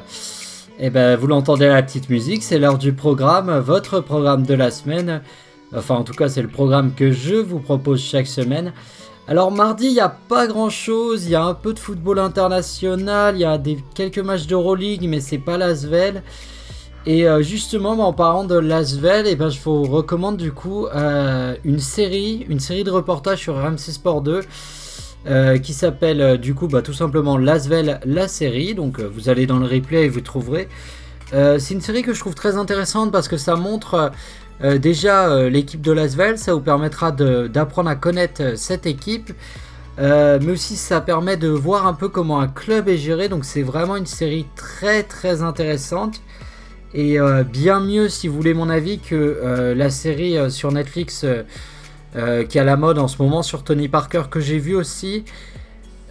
eh 0.81 0.91
ben, 0.91 1.15
vous 1.15 1.29
l'entendez 1.29 1.67
à 1.67 1.75
la 1.75 1.83
petite 1.85 2.11
musique, 2.11 2.43
c'est 2.43 2.59
l'heure 2.59 2.79
du 2.79 2.93
programme, 2.93 3.57
votre 3.61 4.01
programme 4.01 4.45
de 4.45 4.55
la 4.55 4.73
semaine. 4.73 5.23
Enfin, 5.73 5.95
en 5.95 6.03
tout 6.03 6.15
cas, 6.15 6.29
c'est 6.29 6.43
le 6.43 6.49
programme 6.49 6.95
que 6.95 7.13
je 7.13 7.37
vous 7.37 7.61
propose 7.61 8.03
chaque 8.03 8.27
semaine. 8.27 8.73
Alors 9.29 9.53
mardi, 9.53 9.87
il 9.87 9.93
n'y 9.93 10.01
a 10.01 10.09
pas 10.09 10.49
grand 10.49 10.69
chose, 10.69 11.27
il 11.27 11.31
y 11.31 11.37
a 11.37 11.45
un 11.45 11.55
peu 11.55 11.75
de 11.75 11.79
football 11.79 12.19
international, 12.19 13.37
il 13.37 13.43
y 13.43 13.45
a 13.45 13.57
des, 13.57 13.79
quelques 13.95 14.19
matchs 14.19 14.49
d'Euroleague, 14.49 15.07
mais 15.09 15.21
c'est 15.21 15.39
pas 15.39 15.57
l'Asvel. 15.57 16.25
Et 17.07 17.29
euh, 17.29 17.41
justement, 17.41 17.95
bah, 17.95 18.03
en 18.03 18.13
parlant 18.13 18.45
de 18.45 18.57
Lasvel, 18.57 19.29
eh 19.29 19.37
ben, 19.37 19.49
je 19.49 19.61
vous 19.61 19.85
recommande 19.85 20.39
du 20.39 20.51
coup 20.51 20.87
euh, 20.89 21.55
une 21.65 21.79
série, 21.79 22.45
une 22.49 22.59
série 22.59 22.83
de 22.83 22.91
reportages 22.91 23.39
sur 23.39 23.55
RMC 23.55 23.79
Sport 23.79 24.23
2 24.23 24.41
euh, 25.27 25.59
qui 25.59 25.75
s'appelle 25.75 26.23
euh, 26.23 26.37
du 26.39 26.55
coup 26.55 26.67
bah, 26.67 26.81
tout 26.81 26.95
simplement 26.95 27.37
Lasvel 27.37 28.01
la 28.07 28.27
série. 28.27 28.75
Donc 28.75 28.99
euh, 28.99 29.11
vous 29.13 29.29
allez 29.29 29.47
dans 29.47 29.59
le 29.59 29.67
replay 29.67 30.07
et 30.07 30.09
vous 30.09 30.23
trouverez. 30.23 30.67
c'est 31.33 31.75
une 31.75 31.83
série 31.83 32.03
que 32.03 32.15
je 32.15 32.21
trouve 32.21 32.35
très 32.35 32.57
intéressante 32.57 33.13
parce 33.13 33.29
que 33.29 33.37
ça 33.37 33.55
montre 33.55 34.11
déjà 34.79 35.49
l'équipe 35.49 35.81
de 35.81 35.93
Lasvel. 35.93 36.39
Ça 36.39 36.55
vous 36.55 36.61
permettra 36.61 37.13
d'apprendre 37.13 37.89
à 37.89 37.95
connaître 37.95 38.57
cette 38.57 38.85
équipe. 38.87 39.33
mais 39.99 40.51
aussi 40.51 40.75
ça 40.75 41.01
permet 41.01 41.37
de 41.37 41.49
voir 41.49 41.87
un 41.87 41.95
peu 41.95 42.09
comment 42.09 42.41
un 42.41 42.49
club 42.49 42.89
est 42.89 42.97
géré. 42.97 43.29
Donc 43.29 43.45
c'est 43.45 43.63
vraiment 43.63 43.95
une 43.97 44.07
série 44.07 44.47
très 44.57 45.05
très 45.05 45.43
intéressante. 45.43 46.21
Et 46.95 47.19
bien 47.53 47.79
mieux 47.79 48.09
si 48.09 48.27
vous 48.27 48.35
voulez 48.35 48.55
mon 48.55 48.69
avis 48.69 48.99
que 48.99 49.73
la 49.77 49.91
série 49.91 50.51
sur 50.51 50.73
Netflix 50.73 51.25
euh, 52.17 52.45
qui 52.45 52.59
est 52.59 52.61
à 52.61 52.65
la 52.65 52.77
mode 52.77 52.99
en 52.99 53.07
ce 53.07 53.23
moment 53.23 53.43
sur 53.43 53.63
Tony 53.63 53.89
Parker, 53.89 54.25
que 54.31 54.41
j'ai 54.41 54.59
vu 54.59 54.75
aussi. 54.75 55.25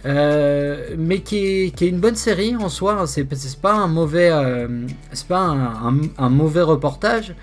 Euh, 0.06 0.94
mais 0.96 1.20
qui 1.20 1.36
est, 1.36 1.80
une 1.82 2.00
bonne 2.00 2.16
série 2.16 2.56
en 2.56 2.70
soi. 2.70 2.94
Hein. 3.00 3.06
C'est 3.06 3.26
pas 3.60 3.74
un 3.74 3.86
mauvais, 3.86 4.30
euh, 4.30 4.86
c'est 5.12 5.28
pas 5.28 5.40
un, 5.40 6.30
mauvais 6.30 6.62
reportage. 6.62 7.34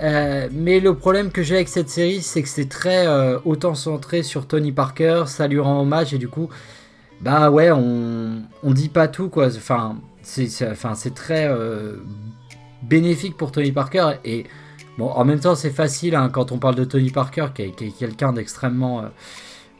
mais 0.00 0.80
le 0.80 0.94
problème 0.94 1.30
que 1.30 1.42
j'ai 1.42 1.56
avec 1.56 1.68
cette 1.68 1.88
série, 1.88 2.20
c'est 2.20 2.42
que 2.42 2.48
c'est 2.48 2.68
très 2.68 3.06
autant 3.44 3.76
centré 3.76 4.24
sur 4.24 4.48
Tony 4.48 4.72
Parker. 4.72 5.24
Ça 5.26 5.46
lui 5.46 5.60
rend 5.60 5.82
hommage 5.82 6.12
et 6.14 6.18
du 6.18 6.28
coup, 6.28 6.48
bah 7.20 7.50
ouais, 7.50 7.70
on, 7.70 8.42
on 8.64 8.72
dit 8.72 8.88
pas 8.88 9.06
tout 9.06 9.28
quoi. 9.28 9.46
Enfin, 9.46 9.96
c'est, 10.22 10.48
enfin, 10.68 10.96
c'est 10.96 11.14
très 11.14 11.48
bénéfique 12.82 13.36
pour 13.36 13.52
Tony 13.52 13.70
Parker 13.70 14.14
et 14.24 14.46
Bon, 14.98 15.08
en 15.08 15.24
même 15.24 15.40
temps, 15.40 15.54
c'est 15.54 15.70
facile 15.70 16.14
hein, 16.14 16.28
quand 16.30 16.52
on 16.52 16.58
parle 16.58 16.74
de 16.74 16.84
Tony 16.84 17.10
Parker, 17.10 17.46
qui 17.54 17.62
est, 17.62 17.98
quelqu'un 17.98 18.32
d'extrêmement 18.32 19.00
euh, 19.00 19.04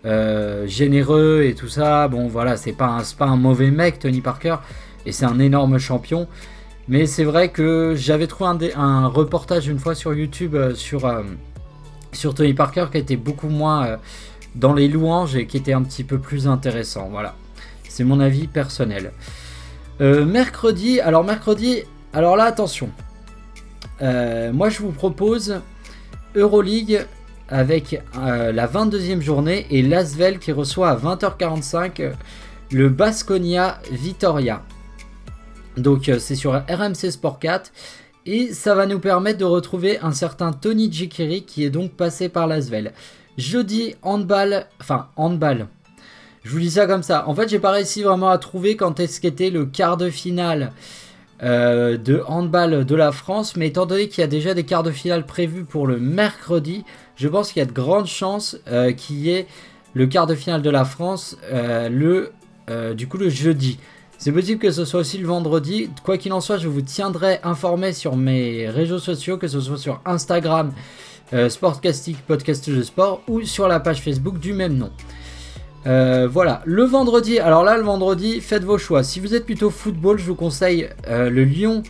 euh, 0.06 0.66
généreux 0.66 1.42
et 1.44 1.54
tout 1.54 1.68
ça. 1.68 2.08
Bon, 2.08 2.28
voilà, 2.28 2.56
c'est 2.56 2.72
pas, 2.72 2.98
un, 3.20 3.36
mauvais 3.36 3.70
mec, 3.70 3.98
Tony 3.98 4.22
Parker, 4.22 4.56
et 5.04 5.12
c'est 5.12 5.26
un 5.26 5.38
énorme 5.38 5.78
champion. 5.78 6.28
Mais 6.88 7.06
c'est 7.06 7.24
vrai 7.24 7.50
que 7.50 7.94
j'avais 7.94 8.26
trouvé 8.26 8.72
un, 8.74 9.06
reportage 9.06 9.68
une 9.68 9.78
fois 9.78 9.94
sur 9.94 10.14
YouTube 10.14 10.54
euh, 10.54 10.74
sur, 10.74 11.12
sur 12.12 12.34
Tony 12.34 12.54
Parker 12.54 12.86
qui 12.90 12.98
était 12.98 13.16
beaucoup 13.16 13.48
moins 13.48 13.98
dans 14.54 14.72
les 14.72 14.88
louanges 14.88 15.36
et 15.36 15.46
qui 15.46 15.58
était 15.58 15.74
un 15.74 15.82
petit 15.82 16.04
peu 16.04 16.18
plus 16.18 16.48
intéressant. 16.48 17.08
Voilà, 17.10 17.34
c'est 17.86 18.04
mon 18.04 18.18
avis 18.18 18.46
personnel. 18.46 19.12
mercredi, 20.00 21.00
alors 21.00 21.22
mercredi, 21.22 21.82
alors 22.14 22.36
là 22.36 22.44
attention. 22.44 22.88
Moi 24.02 24.68
je 24.68 24.80
vous 24.80 24.90
propose 24.90 25.60
Euroleague 26.34 27.06
avec 27.48 28.02
la 28.14 28.66
22e 28.66 29.20
journée 29.20 29.66
et 29.70 29.82
Lasvel 29.82 30.38
qui 30.38 30.52
reçoit 30.52 30.90
à 30.90 30.96
20h45 30.96 32.12
le 32.72 32.88
Basconia 32.88 33.78
Vitoria. 33.90 34.62
Donc 35.76 36.10
c'est 36.18 36.34
sur 36.34 36.52
RMC 36.52 37.10
Sport 37.10 37.38
4 37.38 37.72
et 38.26 38.52
ça 38.52 38.74
va 38.74 38.86
nous 38.86 38.98
permettre 38.98 39.38
de 39.38 39.44
retrouver 39.44 39.98
un 40.00 40.12
certain 40.12 40.52
Tony 40.52 40.92
Jikiri 40.92 41.44
qui 41.44 41.64
est 41.64 41.70
donc 41.70 41.92
passé 41.92 42.28
par 42.28 42.46
l'Asvel. 42.46 42.92
Jeudi, 43.38 43.94
handball, 44.02 44.66
enfin 44.80 45.08
handball. 45.16 45.66
Je 46.44 46.50
vous 46.50 46.58
dis 46.58 46.72
ça 46.72 46.86
comme 46.86 47.02
ça. 47.02 47.28
En 47.28 47.34
fait, 47.34 47.48
j'ai 47.48 47.58
pas 47.58 47.70
réussi 47.70 48.02
vraiment 48.02 48.28
à 48.28 48.38
trouver 48.38 48.76
quand 48.76 49.00
est-ce 49.00 49.20
qu'était 49.20 49.50
le 49.50 49.64
quart 49.64 49.96
de 49.96 50.10
finale 50.10 50.72
euh, 51.42 51.96
de 51.96 52.22
handball 52.28 52.84
de 52.84 52.94
la 52.94 53.10
France, 53.10 53.56
mais 53.56 53.66
étant 53.66 53.84
donné 53.84 54.06
qu'il 54.06 54.20
y 54.20 54.24
a 54.24 54.28
déjà 54.28 54.54
des 54.54 54.62
quarts 54.62 54.84
de 54.84 54.92
finale 54.92 55.26
prévus 55.26 55.64
pour 55.64 55.88
le 55.88 55.98
mercredi, 55.98 56.84
je 57.16 57.26
pense 57.26 57.50
qu'il 57.50 57.58
y 57.58 57.62
a 57.64 57.66
de 57.66 57.72
grandes 57.72 58.06
chances 58.06 58.58
euh, 58.68 58.92
qu'il 58.92 59.16
y 59.16 59.30
ait 59.30 59.48
le 59.94 60.06
quart 60.06 60.28
de 60.28 60.36
finale 60.36 60.62
de 60.62 60.70
la 60.70 60.84
France 60.84 61.36
euh, 61.52 61.88
le, 61.88 62.32
du 62.94 63.08
coup 63.08 63.18
le 63.18 63.28
jeudi. 63.28 63.78
C'est 64.18 64.30
possible 64.30 64.60
que 64.60 64.70
ce 64.70 64.84
soit 64.84 65.00
aussi 65.00 65.18
le 65.18 65.26
vendredi. 65.26 65.90
Quoi 66.04 66.16
qu'il 66.16 66.32
en 66.32 66.40
soit, 66.40 66.58
je 66.58 66.68
vous 66.68 66.80
tiendrai 66.80 67.40
informé 67.42 67.92
sur 67.92 68.14
mes 68.14 68.70
réseaux 68.70 69.00
sociaux, 69.00 69.36
que 69.36 69.48
ce 69.48 69.60
soit 69.60 69.78
sur 69.78 70.00
Instagram, 70.04 70.72
Sportcastic 71.48 72.18
Podcast 72.24 72.70
de 72.70 72.82
Sport, 72.82 73.20
ou 73.26 73.42
sur 73.42 73.66
la 73.66 73.80
page 73.80 74.00
Facebook 74.00 74.38
du 74.38 74.52
même 74.52 74.76
nom. 74.76 74.92
Euh, 75.86 76.28
voilà, 76.30 76.62
le 76.64 76.84
vendredi, 76.84 77.38
alors 77.38 77.64
là 77.64 77.76
le 77.76 77.82
vendredi, 77.82 78.40
faites 78.40 78.64
vos 78.64 78.78
choix. 78.78 79.02
Si 79.02 79.20
vous 79.20 79.34
êtes 79.34 79.44
plutôt 79.44 79.70
football, 79.70 80.18
je 80.18 80.26
vous 80.26 80.34
conseille 80.34 80.88
euh, 81.08 81.30
le 81.30 81.44
Lyon 81.44 81.82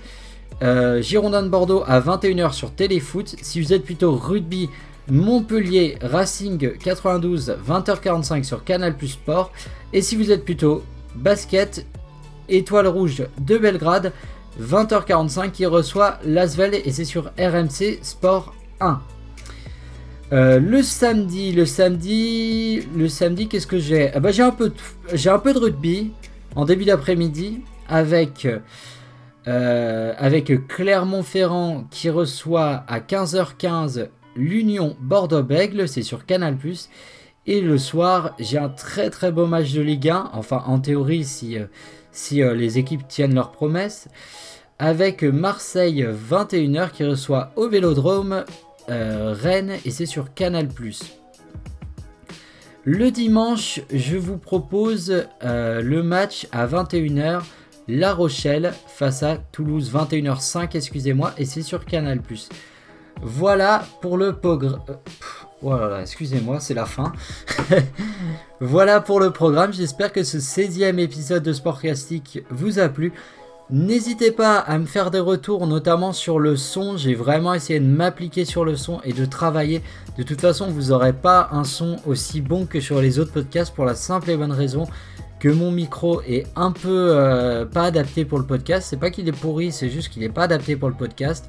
Girondin 1.00 1.42
de 1.42 1.48
Bordeaux 1.48 1.82
à 1.88 2.00
21h 2.00 2.52
sur 2.52 2.70
Téléfoot. 2.70 3.34
Si 3.42 3.60
vous 3.60 3.72
êtes 3.72 3.84
plutôt 3.84 4.14
rugby, 4.14 4.70
Montpellier 5.08 5.98
Racing 6.00 6.78
92 6.78 7.56
20h45 7.66 8.44
sur 8.44 8.62
Canal 8.62 8.96
Plus 8.96 9.08
Sport. 9.08 9.50
Et 9.92 10.02
si 10.02 10.14
vous 10.14 10.30
êtes 10.30 10.44
plutôt 10.44 10.84
basket, 11.16 11.84
Étoile 12.48 12.86
Rouge 12.86 13.24
de 13.38 13.58
Belgrade, 13.58 14.12
20h45 14.60 15.50
qui 15.50 15.66
reçoit 15.66 16.18
Lasvel 16.24 16.74
et 16.74 16.92
c'est 16.92 17.04
sur 17.04 17.30
RMC 17.38 17.98
Sport 18.02 18.54
1. 18.80 19.00
Euh, 20.32 20.58
le 20.58 20.82
samedi, 20.82 21.52
le 21.52 21.66
samedi, 21.66 22.88
le 22.96 23.06
samedi, 23.08 23.48
qu'est-ce 23.48 23.66
que 23.66 23.78
j'ai? 23.78 24.10
Ah 24.14 24.20
bah, 24.20 24.30
J'ai 24.30 24.42
un, 24.42 24.50
peu 24.50 24.70
de, 24.70 25.58
rugby 25.58 26.12
en 26.56 26.64
début 26.64 26.86
d'après-midi 26.86 27.60
avec, 27.86 28.48
euh, 29.46 30.14
avec 30.16 30.66
Clermont-Ferrand 30.68 31.84
qui 31.90 32.08
reçoit 32.08 32.82
à 32.88 33.00
15h15 33.00 34.08
l'Union 34.34 34.96
Bordeaux-Bègle, 35.00 35.86
c'est 35.86 36.02
sur 36.02 36.24
Canal+. 36.24 36.56
Et 37.46 37.60
le 37.60 37.76
soir, 37.76 38.34
j'ai 38.38 38.56
un 38.56 38.70
très 38.70 39.10
très 39.10 39.32
beau 39.32 39.44
match 39.46 39.72
de 39.72 39.82
Ligue 39.82 40.08
1, 40.08 40.30
enfin 40.32 40.62
en 40.66 40.78
théorie 40.78 41.24
si, 41.24 41.58
euh, 41.58 41.66
si 42.10 42.36
les 42.36 42.78
équipes 42.78 43.06
tiennent 43.06 43.34
leurs 43.34 43.52
promesses, 43.52 44.08
avec 44.78 45.24
Marseille 45.24 46.08
21h 46.10 46.90
qui 46.92 47.04
reçoit 47.04 47.52
au 47.56 47.68
Vélodrome 47.68 48.44
euh, 48.92 49.34
Rennes 49.36 49.78
et 49.84 49.90
c'est 49.90 50.06
sur 50.06 50.34
Canal⁇ 50.34 50.66
Le 52.84 53.10
dimanche, 53.10 53.80
je 53.92 54.16
vous 54.16 54.36
propose 54.36 55.24
euh, 55.42 55.80
le 55.80 56.02
match 56.02 56.46
à 56.52 56.66
21h, 56.66 57.42
La 57.88 58.12
Rochelle 58.12 58.74
face 58.86 59.22
à 59.22 59.38
Toulouse, 59.38 59.90
21h05, 59.92 60.76
excusez-moi, 60.76 61.32
et 61.38 61.46
c'est 61.46 61.62
sur 61.62 61.86
Canal⁇ 61.86 62.18
Voilà 63.22 63.84
pour 64.02 64.18
le 64.18 64.34
programme. 64.34 64.80
Voilà, 65.62 65.98
oh 65.98 66.00
excusez-moi, 66.02 66.60
c'est 66.60 66.74
la 66.74 66.86
fin. 66.86 67.12
voilà 68.60 69.00
pour 69.00 69.20
le 69.20 69.30
programme. 69.30 69.72
J'espère 69.72 70.12
que 70.12 70.24
ce 70.24 70.38
16e 70.38 70.98
épisode 70.98 71.44
de 71.44 71.52
Sportcastic 71.52 72.44
vous 72.50 72.78
a 72.78 72.88
plu. 72.88 73.12
N'hésitez 73.72 74.32
pas 74.32 74.58
à 74.58 74.76
me 74.76 74.84
faire 74.84 75.10
des 75.10 75.18
retours, 75.18 75.66
notamment 75.66 76.12
sur 76.12 76.38
le 76.38 76.56
son. 76.56 76.98
J'ai 76.98 77.14
vraiment 77.14 77.54
essayé 77.54 77.80
de 77.80 77.86
m'appliquer 77.86 78.44
sur 78.44 78.66
le 78.66 78.76
son 78.76 79.00
et 79.02 79.14
de 79.14 79.24
travailler. 79.24 79.80
De 80.18 80.22
toute 80.22 80.42
façon, 80.42 80.68
vous 80.68 80.90
n'aurez 80.90 81.14
pas 81.14 81.48
un 81.52 81.64
son 81.64 81.96
aussi 82.04 82.42
bon 82.42 82.66
que 82.66 82.80
sur 82.80 83.00
les 83.00 83.18
autres 83.18 83.32
podcasts 83.32 83.74
pour 83.74 83.86
la 83.86 83.94
simple 83.94 84.28
et 84.30 84.36
bonne 84.36 84.52
raison 84.52 84.86
que 85.40 85.48
mon 85.48 85.70
micro 85.70 86.20
est 86.28 86.46
un 86.54 86.70
peu 86.70 87.16
euh, 87.16 87.64
pas 87.64 87.84
adapté 87.84 88.26
pour 88.26 88.38
le 88.38 88.44
podcast. 88.44 88.88
C'est 88.90 88.98
pas 88.98 89.08
qu'il 89.08 89.26
est 89.26 89.32
pourri, 89.32 89.72
c'est 89.72 89.88
juste 89.88 90.10
qu'il 90.10 90.20
n'est 90.20 90.28
pas 90.28 90.44
adapté 90.44 90.76
pour 90.76 90.90
le 90.90 90.94
podcast. 90.94 91.48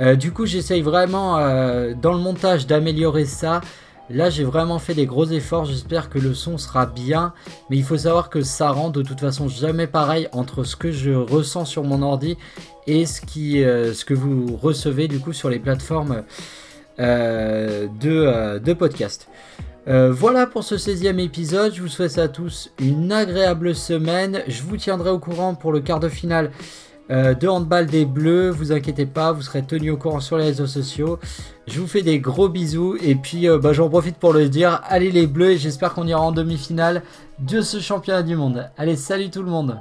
Euh, 0.00 0.16
du 0.16 0.32
coup, 0.32 0.44
j'essaye 0.44 0.82
vraiment 0.82 1.38
euh, 1.38 1.94
dans 1.94 2.12
le 2.12 2.20
montage 2.20 2.66
d'améliorer 2.66 3.24
ça. 3.24 3.62
Là, 4.10 4.30
j'ai 4.30 4.44
vraiment 4.44 4.78
fait 4.78 4.94
des 4.94 5.06
gros 5.06 5.26
efforts. 5.26 5.64
J'espère 5.64 6.10
que 6.10 6.18
le 6.18 6.34
son 6.34 6.58
sera 6.58 6.86
bien. 6.86 7.32
Mais 7.70 7.76
il 7.76 7.84
faut 7.84 7.98
savoir 7.98 8.30
que 8.30 8.42
ça 8.42 8.70
rend 8.70 8.90
de 8.90 9.02
toute 9.02 9.20
façon 9.20 9.48
jamais 9.48 9.86
pareil 9.86 10.28
entre 10.32 10.64
ce 10.64 10.76
que 10.76 10.92
je 10.92 11.10
ressens 11.12 11.64
sur 11.64 11.84
mon 11.84 12.02
ordi 12.02 12.36
et 12.86 13.06
ce, 13.06 13.20
ce 13.22 14.04
que 14.04 14.14
vous 14.14 14.56
recevez 14.56 15.08
du 15.08 15.20
coup 15.20 15.32
sur 15.32 15.48
les 15.48 15.58
plateformes 15.58 16.22
de, 16.98 18.58
de 18.58 18.72
podcast. 18.72 19.28
Euh, 19.86 20.10
voilà 20.10 20.46
pour 20.46 20.64
ce 20.64 20.76
16e 20.76 21.18
épisode. 21.18 21.74
Je 21.74 21.82
vous 21.82 21.88
souhaite 21.88 22.18
à 22.18 22.28
tous 22.28 22.70
une 22.78 23.12
agréable 23.12 23.74
semaine. 23.74 24.42
Je 24.48 24.62
vous 24.62 24.76
tiendrai 24.76 25.10
au 25.10 25.18
courant 25.18 25.54
pour 25.54 25.72
le 25.72 25.80
quart 25.80 26.00
de 26.00 26.08
finale 26.08 26.50
euh, 27.10 27.34
de 27.34 27.48
handball 27.48 27.86
des 27.86 28.04
Bleus. 28.04 28.50
Vous 28.50 28.72
inquiétez 28.72 29.06
pas, 29.06 29.32
vous 29.32 29.42
serez 29.42 29.62
tenu 29.62 29.90
au 29.90 29.96
courant 29.96 30.20
sur 30.20 30.38
les 30.38 30.44
réseaux 30.44 30.66
sociaux. 30.66 31.18
Je 31.66 31.80
vous 31.80 31.86
fais 31.86 32.02
des 32.02 32.18
gros 32.18 32.48
bisous 32.48 32.96
et 33.02 33.14
puis 33.14 33.48
euh, 33.48 33.58
bah, 33.58 33.72
j'en 33.72 33.88
profite 33.88 34.16
pour 34.16 34.32
le 34.32 34.48
dire. 34.48 34.80
Allez 34.84 35.10
les 35.10 35.26
Bleus 35.26 35.52
et 35.52 35.58
j'espère 35.58 35.94
qu'on 35.94 36.06
ira 36.06 36.20
en 36.20 36.32
demi-finale 36.32 37.02
de 37.38 37.60
ce 37.60 37.80
championnat 37.80 38.22
du 38.22 38.36
monde. 38.36 38.70
Allez, 38.76 38.96
salut 38.96 39.30
tout 39.30 39.42
le 39.42 39.50
monde. 39.50 39.78